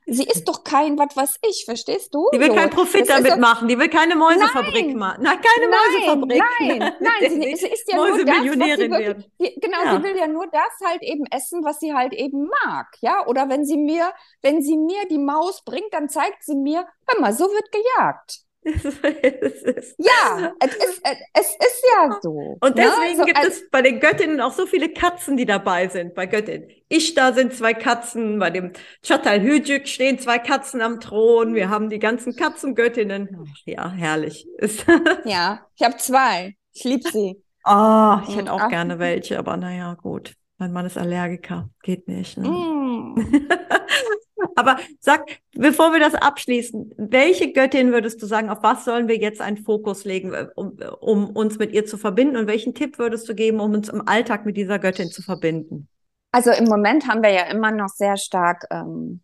[0.08, 2.30] Sie ist doch kein, was weiß ich, verstehst du?
[2.34, 2.53] Die will so.
[2.53, 5.24] keinen Profit das damit machen, die will keine Mäusefabrik machen.
[5.24, 6.43] Nein, keine nein, Mäusefabrik.
[6.60, 9.97] Nein, nein, sie, sie ist ja nur das, was sie wirklich, die, genau, ja.
[9.97, 13.26] sie will ja nur das halt eben essen, was sie halt eben mag, ja?
[13.26, 17.22] Oder wenn sie mir, wenn sie mir die Maus bringt, dann zeigt sie mir, hör
[17.22, 21.01] mal, so wird gejagt ja, es ist,
[21.34, 22.57] es ist ja so.
[22.59, 22.84] Und ne?
[22.84, 23.18] deswegen ne?
[23.18, 26.16] so, gibt es bei den Göttinnen auch so viele Katzen, die dabei sind.
[26.16, 31.53] Bei Göttin Ishtar sind zwei Katzen, bei dem Chatal Hücük stehen zwei Katzen am Thron.
[31.53, 33.47] Wir haben die ganzen Katzengöttinnen.
[33.66, 34.47] Ja, herrlich.
[35.26, 36.55] ja, ich habe zwei.
[36.74, 37.41] Ich liebe sie.
[37.66, 38.70] Oh, ich hätte auch Ach.
[38.70, 40.36] gerne welche, aber naja, gut.
[40.58, 41.70] Mein Mann ist Allergiker.
[41.84, 42.38] Geht nicht.
[42.38, 42.47] Ne?
[42.47, 43.16] Mm.
[44.56, 49.18] Aber sag, bevor wir das abschließen, welche Göttin würdest du sagen, auf was sollen wir
[49.18, 52.38] jetzt einen Fokus legen, äh, um, um uns mit ihr zu verbinden?
[52.38, 55.89] Und welchen Tipp würdest du geben, um uns im Alltag mit dieser Göttin zu verbinden?
[56.32, 59.22] Also im Moment haben wir ja immer noch sehr stark ähm,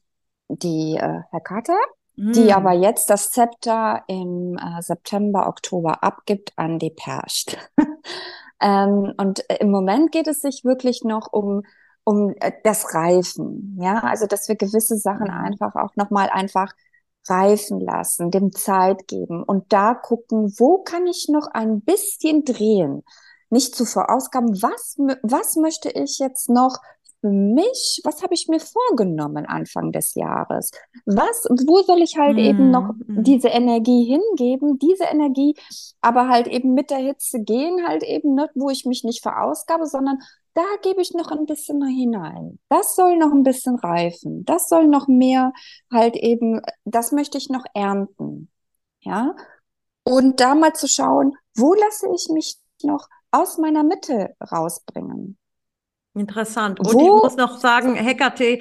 [0.49, 1.73] die äh, Hekate,
[2.15, 2.33] mm.
[2.33, 7.57] die aber jetzt das Zepter im äh, September, Oktober abgibt an die Perscht.
[8.61, 11.63] ähm, und äh, im Moment geht es sich wirklich noch um
[12.03, 16.73] um äh, das Reifen, ja, also dass wir gewisse Sachen einfach auch nochmal einfach
[17.27, 23.03] reifen lassen, dem Zeit geben und da gucken, wo kann ich noch ein bisschen drehen,
[23.49, 26.77] nicht zu verausgaben, was, was möchte ich jetzt noch
[27.21, 30.71] für mich, was habe ich mir vorgenommen Anfang des Jahres?
[31.05, 33.23] Was, wo soll ich halt mm, eben noch mm.
[33.23, 35.55] diese Energie hingeben, diese Energie,
[36.01, 39.85] aber halt eben mit der Hitze gehen, halt eben nicht, wo ich mich nicht verausgabe,
[39.85, 40.17] sondern
[40.55, 42.59] da gebe ich noch ein bisschen hinein.
[42.69, 44.43] Das soll noch ein bisschen reifen.
[44.45, 45.53] Das soll noch mehr
[45.91, 48.49] halt eben, das möchte ich noch ernten.
[48.99, 49.35] Ja.
[50.03, 55.37] Und da mal zu schauen, wo lasse ich mich noch aus meiner Mitte rausbringen?
[56.13, 56.79] Interessant.
[56.79, 56.99] Und Wo?
[56.99, 58.59] ich muss noch sagen, Hekate,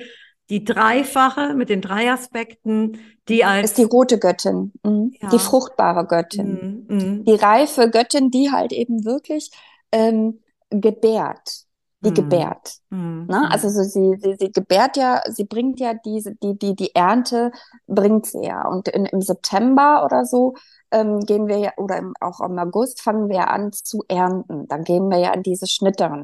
[0.51, 2.99] die dreifache mit den drei Aspekten,
[3.29, 3.71] die als.
[3.71, 5.13] Ist die rote Göttin, mhm.
[5.21, 5.31] ja.
[5.31, 6.97] die fruchtbare Göttin, mhm.
[6.97, 7.25] mhm.
[7.25, 9.51] die reife Göttin, die halt eben wirklich
[9.93, 10.41] ähm,
[10.71, 11.65] gebärt,
[12.01, 12.15] die mhm.
[12.15, 12.79] gebärt.
[12.91, 13.27] Mhm.
[13.29, 13.51] Na, ne?
[13.51, 17.53] also so sie, sie, sie gebärt ja, sie bringt ja diese, die, die, die Ernte
[17.87, 18.67] bringt sie ja.
[18.67, 20.55] Und in, im September oder so
[20.91, 24.67] ähm, gehen wir ja, oder im, auch im August fangen wir an zu ernten.
[24.69, 25.67] Dann gehen wir ja an diese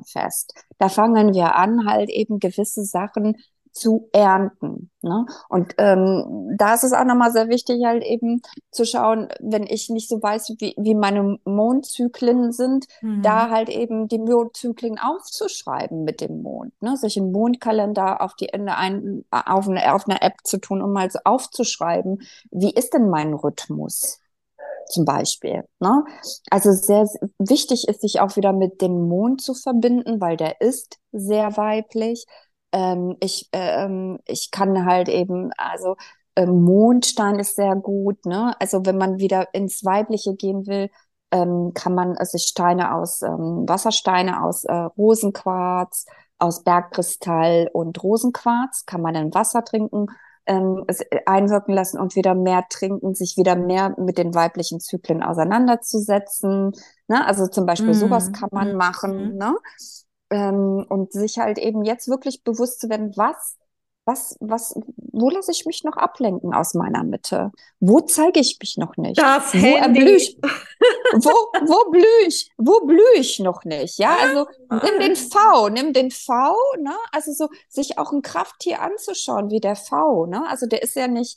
[0.05, 0.55] fest.
[0.79, 3.37] Da fangen wir an, halt eben gewisse Sachen
[3.77, 4.91] zu ernten.
[5.03, 5.27] Ne?
[5.49, 8.41] Und ähm, da ist es auch nochmal sehr wichtig, halt eben
[8.71, 13.23] zu schauen, wenn ich nicht so weiß, wie, wie meine Mondzyklen sind, mhm.
[13.23, 16.73] da halt eben die Mondzyklen aufzuschreiben mit dem Mond.
[16.81, 16.97] Ne?
[16.97, 20.93] Sich einen Mondkalender auf die Ende ein, auf eine, auf eine App zu tun, um
[20.93, 24.21] mal so aufzuschreiben, wie ist denn mein Rhythmus?
[24.89, 25.65] Zum Beispiel.
[25.81, 26.05] Ne?
[26.51, 27.09] Also sehr
[27.39, 32.27] wichtig ist, sich auch wieder mit dem Mond zu verbinden, weil der ist sehr weiblich.
[32.73, 35.97] Ähm, ich, ähm, ich kann halt eben, also
[36.37, 38.25] ähm, Mondstein ist sehr gut.
[38.27, 38.55] Ne?
[38.61, 40.91] Also wenn man wieder ins Weibliche gehen will,
[41.33, 46.07] ähm, kann man sich Steine aus ähm, Wassersteine aus äh, Rosenquarz,
[46.39, 50.07] aus Bergkristall und Rosenquarz kann man in Wasser trinken
[50.47, 55.23] ähm, äh, einwirken lassen und wieder mehr trinken, sich wieder mehr mit den weiblichen Zyklen
[55.23, 56.73] auseinanderzusetzen.
[57.09, 57.27] Ne?
[57.27, 57.95] Also zum Beispiel mm.
[57.95, 58.77] sowas kann man mm.
[58.77, 59.37] machen.
[59.37, 59.57] Ne?
[60.31, 63.57] Ähm, und sich halt eben jetzt wirklich bewusst zu werden, was
[64.07, 67.51] was, was, wo lasse ich mich noch ablenken aus meiner Mitte?
[67.81, 69.19] Wo zeige ich mich noch nicht?
[69.19, 70.09] Das wo Handy.
[70.15, 70.39] Ich,
[71.13, 73.99] wo, wo blühe ich, wo blühe ich noch nicht?
[73.99, 76.95] Ja, also nimm den V, nimm den V, ne?
[77.11, 80.47] Also so, sich auch ein Krafttier anzuschauen, wie der V, ne?
[80.49, 81.37] Also der ist ja nicht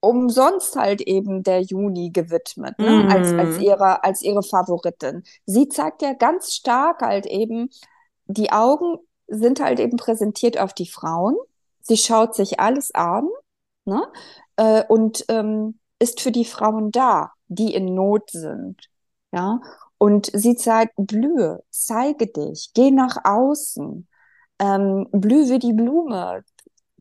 [0.00, 3.02] umsonst halt eben der Juni gewidmet, ne?
[3.02, 3.10] Mm.
[3.10, 5.24] Als, als ihre, als ihre Favoritin.
[5.44, 7.68] Sie zeigt ja ganz stark halt eben,
[8.26, 8.98] die Augen
[9.28, 11.36] sind halt eben präsentiert auf die Frauen.
[11.80, 13.28] Sie schaut sich alles an,
[13.84, 14.06] ne?
[14.56, 18.88] Äh, und ähm, ist für die Frauen da, die in Not sind.
[19.32, 19.60] Ja,
[19.98, 24.08] und sie zeigt, blühe, zeige dich, geh nach außen,
[24.60, 26.44] ähm, blühe wie die Blume,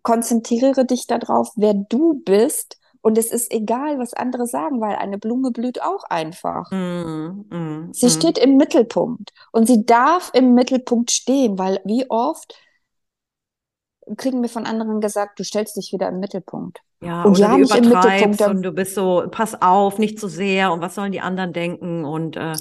[0.03, 2.79] konzentriere dich darauf, wer du bist.
[3.07, 6.69] Und es ist egal, was andere sagen, weil eine Blume blüht auch einfach.
[6.71, 8.09] Mm, mm, sie mm.
[8.09, 12.53] steht im Mittelpunkt und sie darf im Mittelpunkt stehen, weil wie oft
[14.17, 16.81] kriegen wir von anderen gesagt, du stellst dich wieder im Mittelpunkt.
[16.99, 20.73] Ja, und ja, du übertreibst und du bist so, pass auf, nicht zu so sehr
[20.73, 22.55] und was sollen die anderen denken und äh,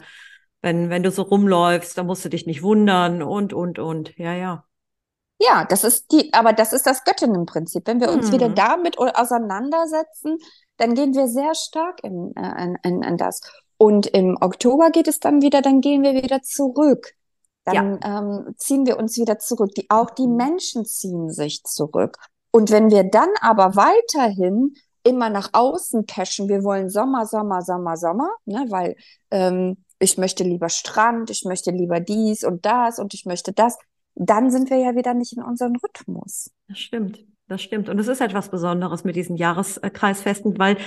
[0.62, 4.16] wenn, wenn du so rumläufst, dann musst du dich nicht wundern und, und, und.
[4.16, 4.64] Ja, ja.
[5.38, 7.86] Ja, das ist die, aber das ist das Göttinnenprinzip.
[7.86, 8.32] Wenn wir uns hm.
[8.32, 10.38] wieder damit auseinandersetzen,
[10.78, 13.40] dann gehen wir sehr stark in, in, in, in das.
[13.78, 17.14] Und im Oktober geht es dann wieder, dann gehen wir wieder zurück
[17.66, 18.20] dann ja.
[18.20, 19.74] ähm, ziehen wir uns wieder zurück.
[19.74, 20.36] Die, auch die mhm.
[20.36, 22.16] Menschen ziehen sich zurück.
[22.52, 27.96] Und wenn wir dann aber weiterhin immer nach außen cashen, wir wollen Sommer, Sommer, Sommer,
[27.96, 28.96] Sommer, ne, weil
[29.30, 33.76] ähm, ich möchte lieber Strand, ich möchte lieber dies und das und ich möchte das,
[34.16, 36.50] dann sind wir ja wieder nicht in unserem Rhythmus.
[36.68, 37.24] Das stimmt.
[37.48, 37.88] Das stimmt.
[37.88, 40.78] Und es ist etwas Besonderes mit diesen Jahreskreisfesten, weil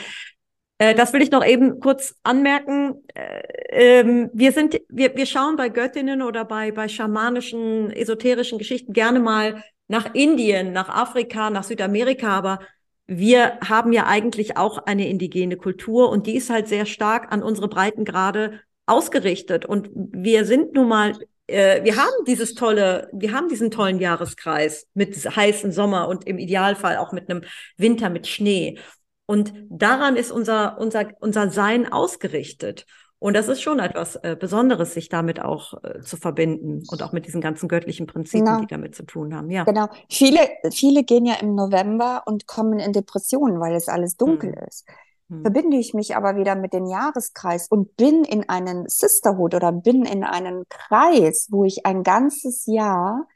[0.77, 3.03] äh, das will ich noch eben kurz anmerken.
[3.13, 8.91] Äh, ähm, wir sind, wir, wir schauen bei Göttinnen oder bei, bei schamanischen, esoterischen Geschichten
[8.91, 12.59] gerne mal nach Indien, nach Afrika, nach Südamerika, aber
[13.07, 17.41] wir haben ja eigentlich auch eine indigene Kultur und die ist halt sehr stark an
[17.41, 19.65] unsere Breitengrade ausgerichtet.
[19.65, 21.13] Und wir sind nun mal,
[21.49, 26.37] äh, wir haben dieses tolle, wir haben diesen tollen Jahreskreis mit heißen Sommer und im
[26.37, 27.43] Idealfall auch mit einem
[27.77, 28.77] Winter mit Schnee.
[29.25, 32.85] Und daran ist unser, unser, unser Sein ausgerichtet.
[33.19, 37.11] Und das ist schon etwas äh, Besonderes, sich damit auch äh, zu verbinden und auch
[37.11, 38.61] mit diesen ganzen göttlichen Prinzipien, genau.
[38.61, 39.51] die damit zu tun haben.
[39.51, 39.65] Ja.
[39.65, 39.89] Genau.
[40.09, 40.39] Viele,
[40.71, 44.67] viele gehen ja im November und kommen in Depressionen, weil es alles dunkel hm.
[44.67, 44.85] ist.
[45.29, 45.41] Hm.
[45.41, 50.05] Verbinde ich mich aber wieder mit dem Jahreskreis und bin in einen Sisterhood oder bin
[50.05, 53.27] in einen Kreis, wo ich ein ganzes Jahr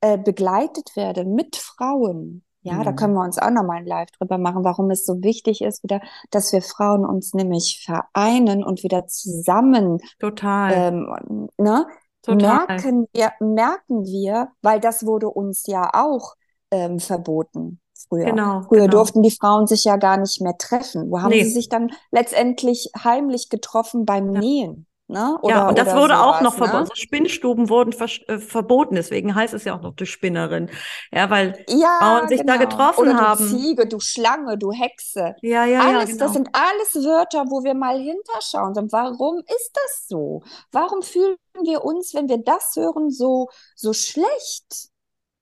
[0.00, 2.82] äh, begleitet werde mit Frauen, ja, mhm.
[2.82, 5.84] da können wir uns auch nochmal ein Live drüber machen, warum es so wichtig ist,
[5.84, 6.00] wieder,
[6.32, 9.98] dass wir Frauen uns nämlich vereinen und wieder zusammen.
[10.18, 10.72] Total.
[10.72, 11.86] Ähm, ne?
[12.22, 12.66] Total.
[12.66, 16.34] Merken wir, merken wir, weil das wurde uns ja auch
[16.72, 18.26] ähm, verboten früher.
[18.26, 18.92] Genau, früher genau.
[18.92, 21.10] durften die Frauen sich ja gar nicht mehr treffen.
[21.10, 21.44] Wo haben nee.
[21.44, 24.40] sie sich dann letztendlich heimlich getroffen beim ja.
[24.40, 24.86] Nähen?
[25.08, 25.38] Ne?
[25.40, 26.72] Oder, ja, und das wurde sowas, auch noch verboten.
[26.72, 26.80] Ne?
[26.80, 30.68] Also Spinnstuben wurden ver äh, verboten, deswegen heißt es ja auch noch die Spinnerin.
[31.12, 32.54] Ja, weil ja, Frauen sich genau.
[32.54, 33.48] da getroffen oder haben.
[33.48, 35.36] Du Ziege, du Schlange, du Hexe.
[35.42, 36.04] Ja, ja, alles, ja.
[36.06, 36.24] Genau.
[36.24, 38.76] Das sind alles Wörter, wo wir mal hinterschauen.
[38.76, 40.42] Und warum ist das so?
[40.72, 44.90] Warum fühlen wir uns, wenn wir das hören, so, so schlecht?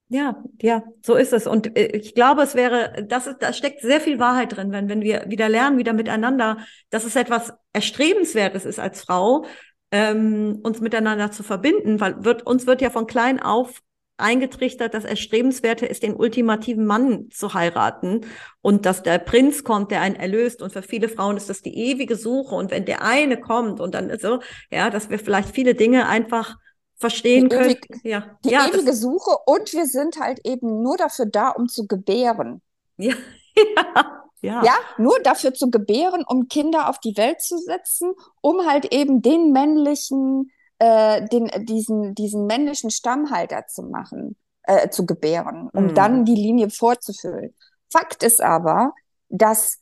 [0.09, 1.47] Ja, ja, so ist es.
[1.47, 4.89] Und äh, ich glaube, es wäre, das ist, da steckt sehr viel Wahrheit drin, wenn,
[4.89, 6.59] wenn wir wieder lernen, wieder miteinander,
[6.91, 9.47] dass es etwas Erstrebenswertes ist als Frau,
[9.91, 13.81] ähm, uns miteinander zu verbinden, weil wird, uns wird ja von klein auf
[14.17, 18.21] eingetrichtert, dass Erstrebenswerte ist, den ultimativen Mann zu heiraten
[18.61, 20.63] und dass der Prinz kommt, der einen erlöst.
[20.63, 22.55] Und für viele Frauen ist das die ewige Suche.
[22.55, 24.39] Und wenn der eine kommt und dann so,
[24.71, 26.57] ja, dass wir vielleicht viele Dinge einfach
[26.97, 27.71] verstehen die können.
[27.71, 28.39] Ewig, ja.
[28.45, 32.63] Die ja, ewige Suche und wir sind halt eben nur dafür da, um zu gebären.
[32.97, 34.23] Ja.
[34.41, 34.65] ja.
[34.65, 39.23] Ja, nur dafür zu gebären, um Kinder auf die Welt zu setzen, um halt eben
[39.23, 45.95] den männlichen, äh, den, diesen, diesen männlichen Stammhalter zu machen, äh, zu gebären, um mm.
[45.95, 47.55] dann die Linie vorzufüllen.
[47.93, 48.93] Fakt ist aber,
[49.29, 49.79] dass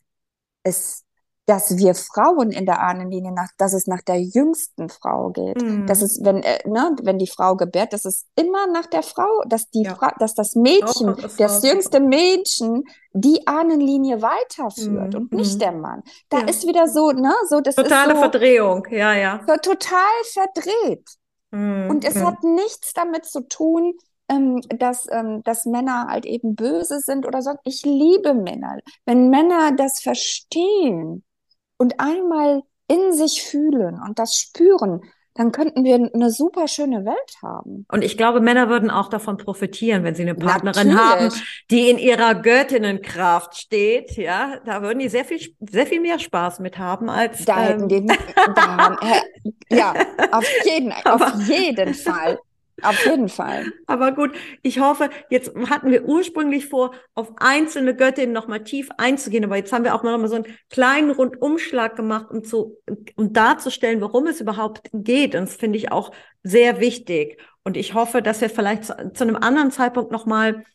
[0.61, 1.03] es
[1.45, 5.61] dass wir Frauen in der Ahnenlinie nach, dass es nach der jüngsten Frau geht.
[5.61, 5.85] Mhm.
[5.87, 9.43] Dass es, wenn, äh, ne, wenn die Frau gebärt, dass es immer nach der Frau,
[9.47, 9.95] dass die ja.
[9.95, 15.19] Frau, dass das Mädchen, das, jüngste Mädchen, die Ahnenlinie weiterführt mhm.
[15.19, 15.59] und nicht mhm.
[15.59, 16.03] der Mann.
[16.29, 16.47] Da ja.
[16.47, 19.41] ist wieder so, ne, so, das Totale ist so, Verdrehung, ja, ja.
[19.45, 21.09] So total verdreht.
[21.51, 21.89] Mhm.
[21.89, 22.25] Und es mhm.
[22.25, 23.93] hat nichts damit zu tun,
[24.29, 27.51] ähm, dass, ähm, dass Männer halt eben böse sind oder so.
[27.65, 28.77] Ich liebe Männer.
[29.05, 31.23] Wenn Männer das verstehen,
[31.77, 35.01] und einmal in sich fühlen und das spüren,
[35.35, 37.85] dann könnten wir eine super schöne Welt haben.
[37.91, 41.33] Und ich glaube, Männer würden auch davon profitieren, wenn sie eine Partnerin Natürlich.
[41.33, 44.15] haben, die in ihrer Göttinnenkraft steht.
[44.15, 47.45] Ja, da würden die sehr viel, sehr viel mehr Spaß mit haben als.
[47.45, 48.17] Da hätten ähm, die,
[48.55, 48.95] da,
[49.69, 49.93] ja,
[50.31, 52.39] auf jeden, auf jeden Fall.
[52.81, 53.71] Auf jeden Fall.
[53.85, 59.45] Aber gut, ich hoffe, jetzt hatten wir ursprünglich vor, auf einzelne Göttinnen nochmal tief einzugehen,
[59.45, 62.77] aber jetzt haben wir auch mal so einen kleinen Rundumschlag gemacht, um zu,
[63.15, 65.35] um darzustellen, worum es überhaupt geht.
[65.35, 66.11] Und das finde ich auch
[66.41, 67.39] sehr wichtig.
[67.63, 70.65] Und ich hoffe, dass wir vielleicht zu, zu einem anderen Zeitpunkt nochmal,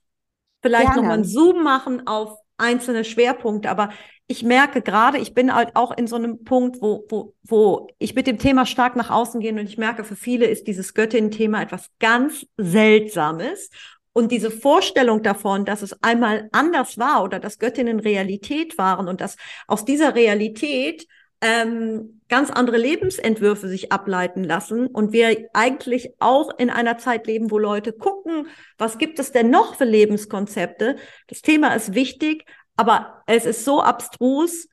[0.63, 3.91] vielleicht nochmal einen Zoom machen auf einzelne Schwerpunkte, aber
[4.27, 8.15] ich merke gerade, ich bin halt auch in so einem Punkt, wo, wo, wo ich
[8.15, 11.63] mit dem Thema stark nach außen gehe und ich merke, für viele ist dieses Göttin-Thema
[11.63, 13.71] etwas ganz Seltsames.
[14.13, 19.21] Und diese Vorstellung davon, dass es einmal anders war oder dass Göttinnen Realität waren und
[19.21, 19.37] dass
[19.67, 21.07] aus dieser Realität
[21.41, 27.51] ähm, ganz andere Lebensentwürfe sich ableiten lassen und wir eigentlich auch in einer Zeit leben,
[27.51, 30.97] wo Leute gucken, was gibt es denn noch für Lebenskonzepte?
[31.29, 32.45] Das Thema ist wichtig,
[32.77, 34.69] aber es ist so abstrus,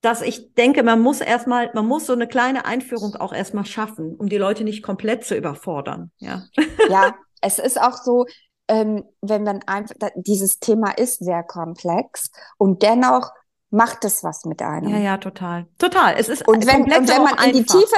[0.00, 4.14] dass ich denke, man muss erstmal, man muss so eine kleine Einführung auch erstmal schaffen,
[4.14, 6.12] um die Leute nicht komplett zu überfordern.
[6.18, 6.44] Ja,
[6.90, 8.26] ja es ist auch so,
[8.68, 13.30] ähm, wenn man einfach, dieses Thema ist sehr komplex und dennoch
[13.70, 14.88] macht es was mit einem.
[14.88, 15.66] Ja, ja, total.
[15.78, 16.14] Total.
[16.16, 17.96] Es ist und wenn, und wenn man in die Tiefe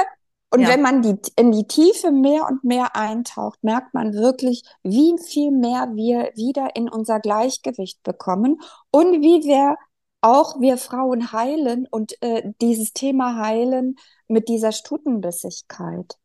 [0.51, 0.69] und ja.
[0.69, 5.51] wenn man die, in die Tiefe mehr und mehr eintaucht, merkt man wirklich, wie viel
[5.51, 8.59] mehr wir wieder in unser Gleichgewicht bekommen
[8.89, 9.75] und wie wir
[10.21, 13.95] auch wir Frauen heilen und äh, dieses Thema heilen
[14.27, 16.15] mit dieser Stutenbissigkeit.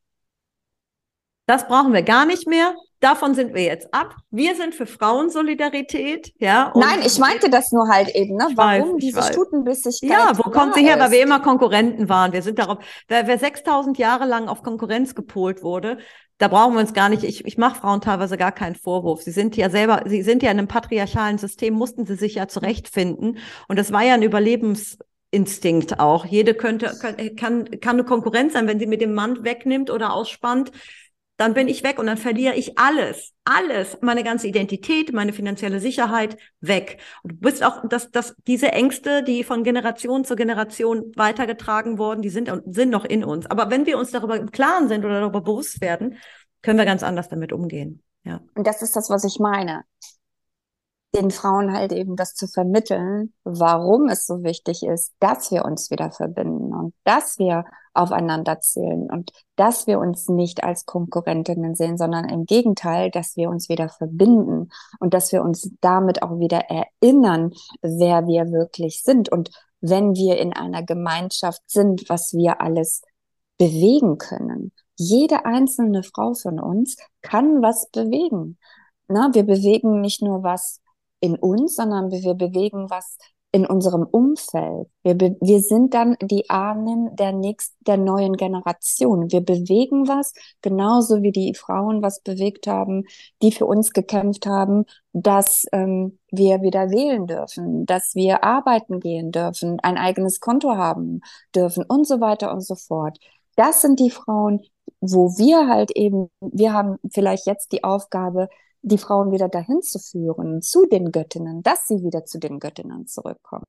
[1.46, 2.74] Das brauchen wir gar nicht mehr.
[3.04, 4.16] Davon sind wir jetzt ab.
[4.30, 6.72] Wir sind für Frauensolidarität, ja.
[6.74, 8.48] Nein, ich meinte das nur halt eben, ne?
[8.54, 9.28] Warum weiß, diese weiß.
[9.28, 10.10] Stutenbissigkeit?
[10.10, 10.98] Ja, wo kommt sie her?
[10.98, 12.32] Weil wir immer Konkurrenten waren.
[12.32, 12.78] Wir sind darauf,
[13.08, 15.98] wer, wer 6000 Jahre lang auf Konkurrenz gepolt wurde,
[16.38, 19.20] da brauchen wir uns gar nicht, ich, ich mache Frauen teilweise gar keinen Vorwurf.
[19.20, 22.48] Sie sind ja selber, sie sind ja in einem patriarchalen System, mussten sie sich ja
[22.48, 23.36] zurechtfinden.
[23.68, 26.24] Und das war ja ein Überlebensinstinkt auch.
[26.24, 26.94] Jede könnte,
[27.36, 30.72] kann, kann eine Konkurrenz sein, wenn sie mit dem Mann wegnimmt oder ausspannt
[31.36, 35.80] dann bin ich weg und dann verliere ich alles, alles, meine ganze Identität, meine finanzielle
[35.80, 36.98] Sicherheit weg.
[37.22, 42.22] Und du bist auch, dass, dass diese Ängste, die von Generation zu Generation weitergetragen wurden,
[42.22, 43.46] die sind, sind noch in uns.
[43.46, 46.18] Aber wenn wir uns darüber im Klaren sind oder darüber bewusst werden,
[46.62, 48.02] können wir ganz anders damit umgehen.
[48.22, 48.40] Ja.
[48.54, 49.84] Und das ist das, was ich meine
[51.14, 55.90] den Frauen halt eben das zu vermitteln, warum es so wichtig ist, dass wir uns
[55.90, 61.96] wieder verbinden und dass wir aufeinander zählen und dass wir uns nicht als Konkurrentinnen sehen,
[61.96, 66.64] sondern im Gegenteil, dass wir uns wieder verbinden und dass wir uns damit auch wieder
[66.68, 69.50] erinnern, wer wir wirklich sind und
[69.80, 73.02] wenn wir in einer Gemeinschaft sind, was wir alles
[73.58, 74.72] bewegen können.
[74.96, 78.58] Jede einzelne Frau von uns kann was bewegen.
[79.06, 80.80] Na, wir bewegen nicht nur was
[81.24, 83.16] in uns, sondern wir bewegen was
[83.50, 84.88] in unserem Umfeld.
[85.04, 89.30] Wir, wir sind dann die Ahnen der nächsten, der neuen Generation.
[89.30, 93.04] Wir bewegen was, genauso wie die Frauen was bewegt haben,
[93.42, 99.30] die für uns gekämpft haben, dass ähm, wir wieder wählen dürfen, dass wir arbeiten gehen
[99.30, 101.20] dürfen, ein eigenes Konto haben
[101.54, 103.18] dürfen und so weiter und so fort.
[103.54, 104.62] Das sind die Frauen,
[105.00, 108.48] wo wir halt eben, wir haben vielleicht jetzt die Aufgabe,
[108.84, 113.06] die Frauen wieder dahin zu führen, zu den Göttinnen, dass sie wieder zu den Göttinnen
[113.06, 113.64] zurückkommen.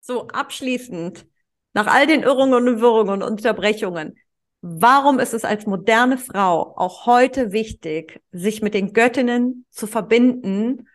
[0.00, 1.26] So, abschließend,
[1.72, 4.18] nach all den Irrungen und Wirrungen und Unterbrechungen,
[4.60, 10.88] warum ist es als moderne Frau auch heute wichtig, sich mit den Göttinnen zu verbinden,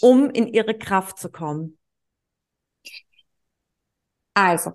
[0.00, 1.78] um in ihre Kraft zu kommen?
[4.34, 4.72] Also,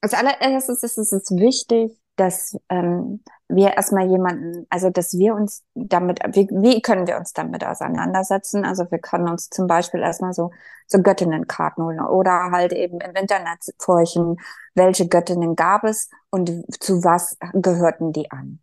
[0.00, 6.20] als allererstes ist es wichtig, dass ähm, wir erstmal jemanden, also dass wir uns damit,
[6.32, 8.64] wie, wie können wir uns damit auseinandersetzen?
[8.64, 10.50] Also wir können uns zum Beispiel erstmal so,
[10.86, 14.36] so Göttinnenkarten holen oder halt eben im Internet forschen,
[14.74, 16.50] welche Göttinnen gab es und
[16.80, 18.60] zu was gehörten die an.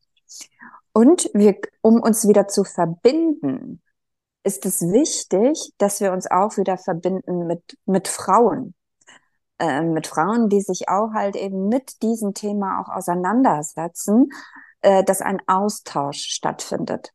[0.93, 3.81] Und wir, um uns wieder zu verbinden,
[4.43, 8.75] ist es wichtig, dass wir uns auch wieder verbinden mit, mit Frauen.
[9.59, 14.29] Äh, mit Frauen, die sich auch halt eben mit diesem Thema auch auseinandersetzen,
[14.81, 17.13] äh, dass ein Austausch stattfindet.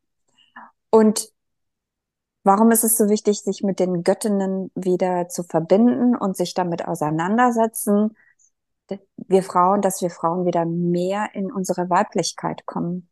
[0.89, 1.31] Und
[2.43, 6.87] warum ist es so wichtig, sich mit den Göttinnen wieder zu verbinden und sich damit
[6.87, 8.15] auseinandersetzen?
[9.17, 13.09] Wir Frauen, dass wir Frauen wieder mehr in unsere Weiblichkeit kommen,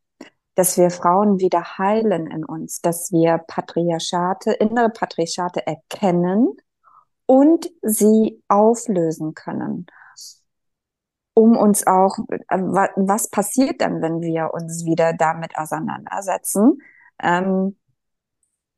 [0.55, 6.55] dass wir Frauen wieder heilen in uns, dass wir Patriarchate, innere Patriarchate erkennen
[7.28, 9.86] und sie auflösen können.
[11.36, 16.82] Um uns auch, äh, was passiert dann, wenn wir uns wieder damit auseinandersetzen?
[17.21, 17.78] Ähm,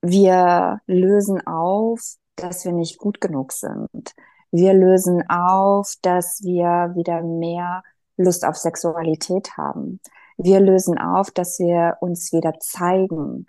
[0.01, 4.13] wir lösen auf, dass wir nicht gut genug sind.
[4.51, 7.83] Wir lösen auf, dass wir wieder mehr
[8.17, 9.99] Lust auf Sexualität haben.
[10.37, 13.45] Wir lösen auf, dass wir uns wieder zeigen,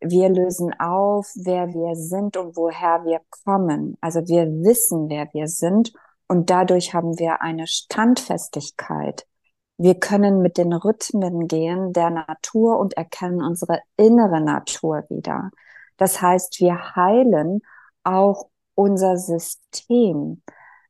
[0.00, 3.96] wir lösen auf, wer wir sind und woher wir kommen.
[4.00, 5.92] Also wir wissen, wer wir sind
[6.26, 9.26] und dadurch haben wir eine Standfestigkeit.
[9.76, 15.50] Wir können mit den Rhythmen gehen der Natur und erkennen unsere innere Natur wieder.
[15.96, 17.60] Das heißt, wir heilen
[18.04, 20.42] auch unser System,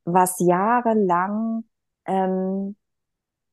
[0.05, 1.65] was jahrelang
[2.05, 2.77] ähm,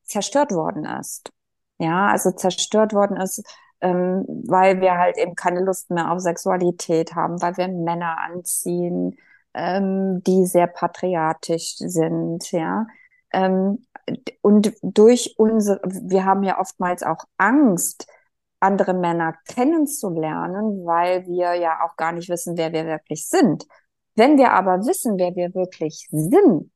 [0.04, 1.32] zerstört worden ist.
[1.78, 3.42] Ja, also zerstört worden ist,
[3.80, 9.16] ähm, weil wir halt eben keine Lust mehr auf Sexualität haben, weil wir Männer anziehen,
[9.54, 12.86] ähm, die sehr patriarchisch sind, ja.
[13.32, 13.84] Ähm,
[14.42, 18.06] und durch unsere, wir haben ja oftmals auch Angst,
[18.60, 23.66] andere Männer kennenzulernen, weil wir ja auch gar nicht wissen, wer wir wirklich sind.
[24.14, 26.72] Wenn wir aber wissen, wer wir wirklich sind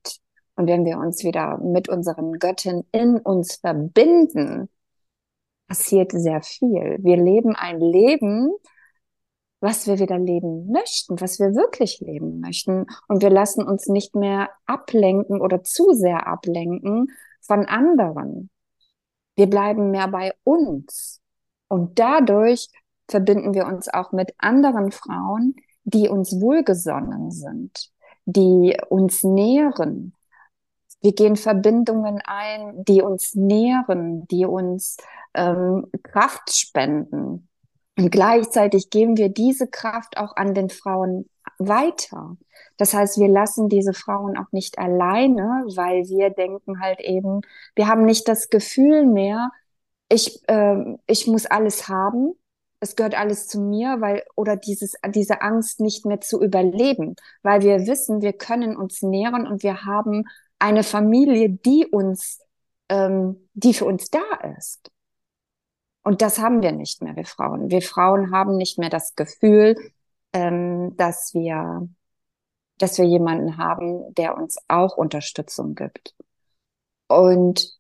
[0.54, 4.68] und wenn wir uns wieder mit unseren Göttin in uns verbinden,
[5.68, 6.98] passiert sehr viel.
[7.00, 8.52] Wir leben ein Leben,
[9.60, 12.86] was wir wieder leben möchten, was wir wirklich leben möchten.
[13.08, 18.50] Und wir lassen uns nicht mehr ablenken oder zu sehr ablenken von anderen.
[19.36, 21.20] Wir bleiben mehr bei uns.
[21.68, 22.68] Und dadurch
[23.08, 25.54] verbinden wir uns auch mit anderen Frauen,
[25.84, 27.90] die uns wohlgesonnen sind,
[28.24, 30.14] die uns nähren.
[31.00, 34.96] Wir gehen Verbindungen ein, die uns nähren, die uns
[35.34, 37.48] ähm, Kraft spenden.
[37.98, 41.28] Und gleichzeitig geben wir diese Kraft auch an den Frauen
[41.58, 42.36] weiter.
[42.76, 47.42] Das heißt, wir lassen diese Frauen auch nicht alleine, weil wir denken halt eben,
[47.74, 49.50] wir haben nicht das Gefühl mehr,
[50.08, 52.34] ich, äh, ich muss alles haben,
[52.80, 57.62] es gehört alles zu mir, weil, oder dieses, diese Angst nicht mehr zu überleben, weil
[57.62, 60.24] wir wissen, wir können uns nähren und wir haben
[60.58, 62.40] eine Familie, die uns,
[62.88, 64.22] ähm, die für uns da
[64.58, 64.91] ist.
[66.02, 67.70] Und das haben wir nicht mehr, wir Frauen.
[67.70, 69.76] Wir Frauen haben nicht mehr das Gefühl,
[70.32, 71.88] ähm, dass wir,
[72.78, 76.14] dass wir jemanden haben, der uns auch Unterstützung gibt.
[77.08, 77.78] Und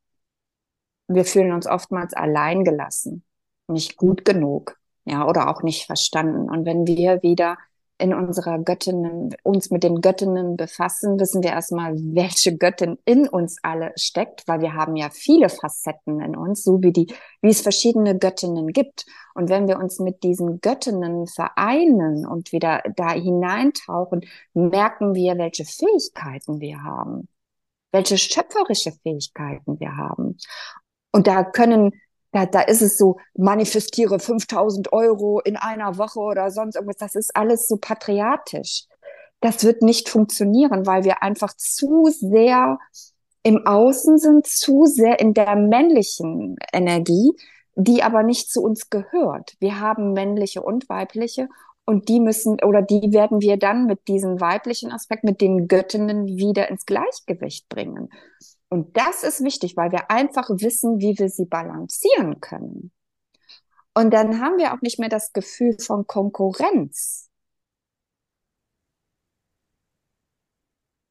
[1.08, 3.24] wir fühlen uns oftmals allein gelassen,
[3.66, 6.48] nicht gut genug, ja, oder auch nicht verstanden.
[6.48, 7.58] Und wenn wir wieder
[7.98, 13.58] in unserer Göttinnen, uns mit den Göttinnen befassen, wissen wir erstmal, welche Göttin in uns
[13.62, 17.60] alle steckt, weil wir haben ja viele Facetten in uns, so wie die, wie es
[17.60, 19.06] verschiedene Göttinnen gibt.
[19.34, 24.22] Und wenn wir uns mit diesen Göttinnen vereinen und wieder da hineintauchen,
[24.52, 27.28] merken wir, welche Fähigkeiten wir haben,
[27.92, 30.38] welche schöpferische Fähigkeiten wir haben.
[31.12, 31.92] Und da können
[32.32, 36.96] da, da ist es so, manifestiere 5000 Euro in einer Woche oder sonst irgendwas.
[36.96, 38.86] Das ist alles so patriarchisch.
[39.40, 42.78] Das wird nicht funktionieren, weil wir einfach zu sehr
[43.42, 47.32] im Außen sind, zu sehr in der männlichen Energie,
[47.74, 49.54] die aber nicht zu uns gehört.
[49.58, 51.48] Wir haben männliche und weibliche
[51.84, 56.26] und die müssen oder die werden wir dann mit diesem weiblichen Aspekt, mit den Göttinnen
[56.26, 58.10] wieder ins Gleichgewicht bringen.
[58.72, 62.90] Und das ist wichtig, weil wir einfach wissen, wie wir sie balancieren können.
[63.92, 67.28] Und dann haben wir auch nicht mehr das Gefühl von Konkurrenz.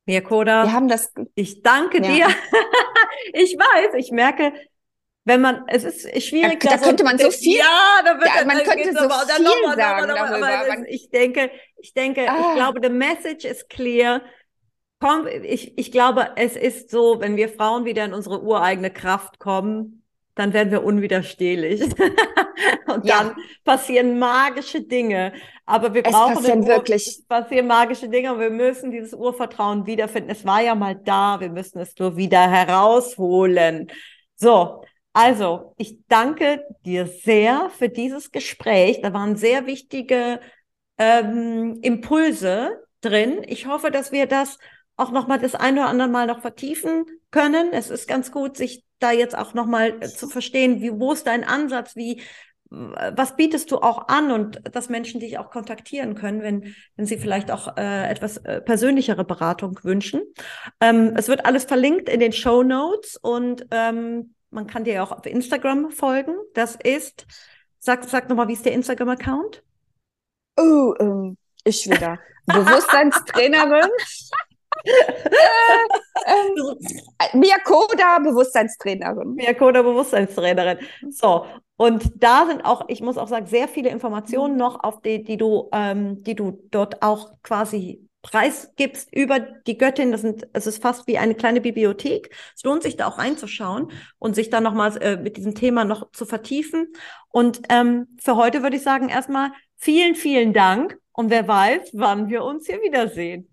[0.07, 2.11] Mirkoda, wir haben das, ich danke ja.
[2.11, 2.27] dir.
[3.33, 4.53] ich weiß, ich merke,
[5.25, 6.61] wenn man, es ist schwierig.
[6.61, 9.45] Da, da könnte man so viel, ja, da wird, ja, man könnte so aber, viel
[9.45, 10.73] noch mal, sagen noch mal, darüber.
[10.73, 12.37] Aber ich denke, ich denke, ah.
[12.39, 14.23] ich glaube, the message is clear.
[15.01, 19.39] Komm, ich, ich glaube, es ist so, wenn wir Frauen wieder in unsere ureigene Kraft
[19.39, 20.03] kommen,
[20.35, 21.81] dann werden wir unwiderstehlich.
[22.87, 23.23] und ja.
[23.23, 25.33] dann passieren magische Dinge.
[25.65, 27.07] Aber wir es brauchen passieren wirklich.
[27.07, 30.29] Es passieren magische Dinge und wir müssen dieses Urvertrauen wiederfinden.
[30.29, 33.91] Es war ja mal da, wir müssen es nur wieder herausholen.
[34.35, 34.83] So,
[35.13, 39.01] also, ich danke dir sehr für dieses Gespräch.
[39.01, 40.39] Da waren sehr wichtige
[40.99, 43.41] ähm, Impulse drin.
[43.47, 44.57] Ich hoffe, dass wir das
[44.97, 47.69] auch noch mal das eine oder andere Mal noch vertiefen können.
[47.71, 51.11] Es ist ganz gut, sich da jetzt auch noch mal äh, zu verstehen, wie wo
[51.11, 52.21] ist dein Ansatz, wie
[52.71, 57.17] was bietest du auch an und dass Menschen dich auch kontaktieren können, wenn, wenn sie
[57.17, 60.21] vielleicht auch äh, etwas äh, persönlichere Beratung wünschen.
[60.79, 65.11] Ähm, es wird alles verlinkt in den Show Notes und ähm, man kann dir auch
[65.11, 66.33] auf Instagram folgen.
[66.53, 67.27] Das ist,
[67.79, 69.63] sag, sag nochmal, wie ist der Instagram-Account?
[70.57, 72.19] Oh, ähm, ich wieder.
[72.45, 73.89] Bewusstseinstrainerin.
[74.83, 79.35] äh, Mia Koda, Bewusstseinstrainerin.
[79.35, 80.79] Mia Koda, Bewusstseinstrainerin.
[81.09, 81.45] So,
[81.77, 85.37] und da sind auch, ich muss auch sagen, sehr viele Informationen noch, auf die, die
[85.37, 90.11] du, ähm, die du dort auch quasi preisgibst über die Göttin.
[90.11, 92.35] Das sind, es ist fast wie eine kleine Bibliothek.
[92.55, 96.11] Es lohnt sich da auch reinzuschauen und sich da nochmals äh, mit diesem Thema noch
[96.11, 96.93] zu vertiefen.
[97.29, 100.97] Und ähm, für heute würde ich sagen, erstmal vielen, vielen Dank.
[101.13, 103.50] Und wer weiß, wann wir uns hier wiedersehen.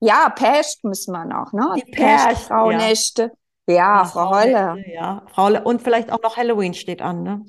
[0.00, 1.74] Ja, Pest müssen wir noch, ne?
[1.76, 3.32] Die Pest, Frauennächte.
[3.66, 3.74] Ja.
[3.74, 4.84] ja, Frau Holle.
[4.92, 5.64] Ja, Frau Holle.
[5.64, 7.44] Und vielleicht auch noch Halloween steht an, ne?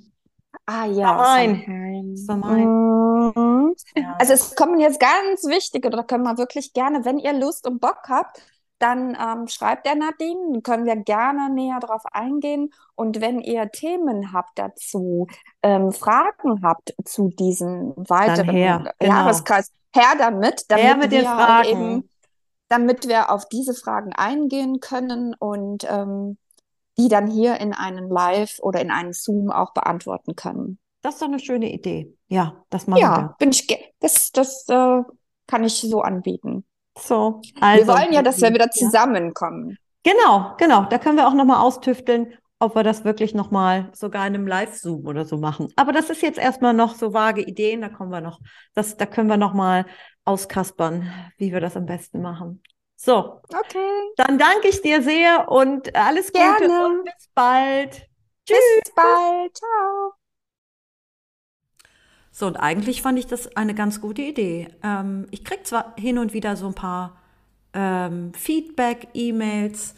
[0.66, 2.16] Ah ja, Samhain.
[2.16, 2.68] Samhain.
[3.26, 3.76] Mhm.
[4.18, 7.82] Also es kommen jetzt ganz wichtige, da können wir wirklich gerne, wenn ihr Lust und
[7.82, 8.42] Bock habt,
[8.80, 12.72] dann ähm, schreibt der Nadine, dann können wir gerne näher drauf eingehen.
[12.96, 15.28] Und wenn ihr Themen habt dazu,
[15.62, 19.14] ähm, Fragen habt zu diesem weiteren her, genau.
[19.14, 21.70] Jahreskreis, her damit, damit her mit wir den Fragen.
[21.70, 22.10] eben,
[22.76, 26.38] damit wir auf diese Fragen eingehen können und ähm,
[26.98, 30.78] die dann hier in einem Live oder in einem Zoom auch beantworten können.
[31.02, 32.14] Das ist doch eine schöne Idee.
[32.28, 33.36] Ja, das machen ja, wir.
[33.40, 33.68] bin ich,
[34.00, 35.02] das, das äh,
[35.48, 36.66] kann ich so anbieten.
[36.98, 39.78] So, also, wir wollen ja, dass wir wieder zusammenkommen.
[40.04, 40.86] Genau, genau.
[40.86, 45.06] Da können wir auch nochmal austüfteln, ob wir das wirklich nochmal sogar in einem Live-Zoom
[45.06, 45.68] oder so machen.
[45.76, 48.40] Aber das ist jetzt erstmal noch so vage Ideen, da kommen wir noch,
[48.74, 49.86] das, da können wir nochmal
[50.26, 52.62] auskaspern, wie wir das am besten machen.
[52.96, 53.42] So.
[53.48, 54.14] Okay.
[54.18, 56.86] Dann danke ich dir sehr und alles Gute Gerne.
[56.86, 58.10] und bis bald.
[58.46, 58.58] Tschüss.
[58.84, 59.56] Bis bald.
[59.56, 60.14] Ciao.
[62.32, 64.68] So, und eigentlich fand ich das eine ganz gute Idee.
[64.84, 67.22] Ähm, ich kriege zwar hin und wieder so ein paar
[67.74, 69.96] ähm, Feedback-E-Mails,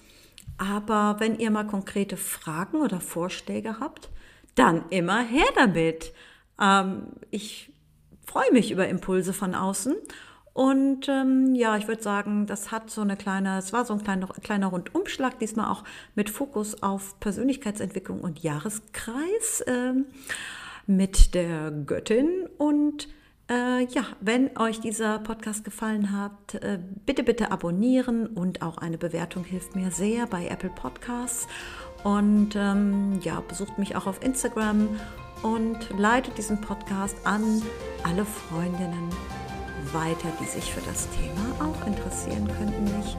[0.57, 4.09] aber wenn ihr mal konkrete Fragen oder Vorschläge habt,
[4.55, 6.13] dann immer her damit.
[6.59, 7.71] Ähm, ich
[8.27, 9.95] freue mich über Impulse von außen.
[10.53, 14.03] Und ähm, ja, ich würde sagen, das hat so eine kleine, es war so ein
[14.03, 15.83] kleiner, kleiner Rundumschlag, diesmal auch
[16.15, 19.63] mit Fokus auf Persönlichkeitsentwicklung und Jahreskreis.
[19.67, 20.05] Ähm,
[20.87, 22.47] mit der Göttin.
[22.57, 23.07] Und
[23.49, 28.97] äh, ja, wenn euch dieser Podcast gefallen hat, äh, bitte, bitte abonnieren und auch eine
[28.97, 31.47] Bewertung hilft mir sehr bei Apple Podcasts.
[32.03, 34.89] Und ähm, ja, besucht mich auch auf Instagram
[35.43, 37.61] und leitet diesen Podcast an
[38.03, 39.09] alle Freundinnen
[39.93, 42.85] weiter, die sich für das Thema auch interessieren könnten.
[43.03, 43.17] Ich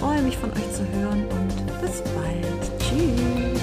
[0.00, 2.80] freue mich von euch zu hören und bis bald.
[2.80, 3.55] Tschüss.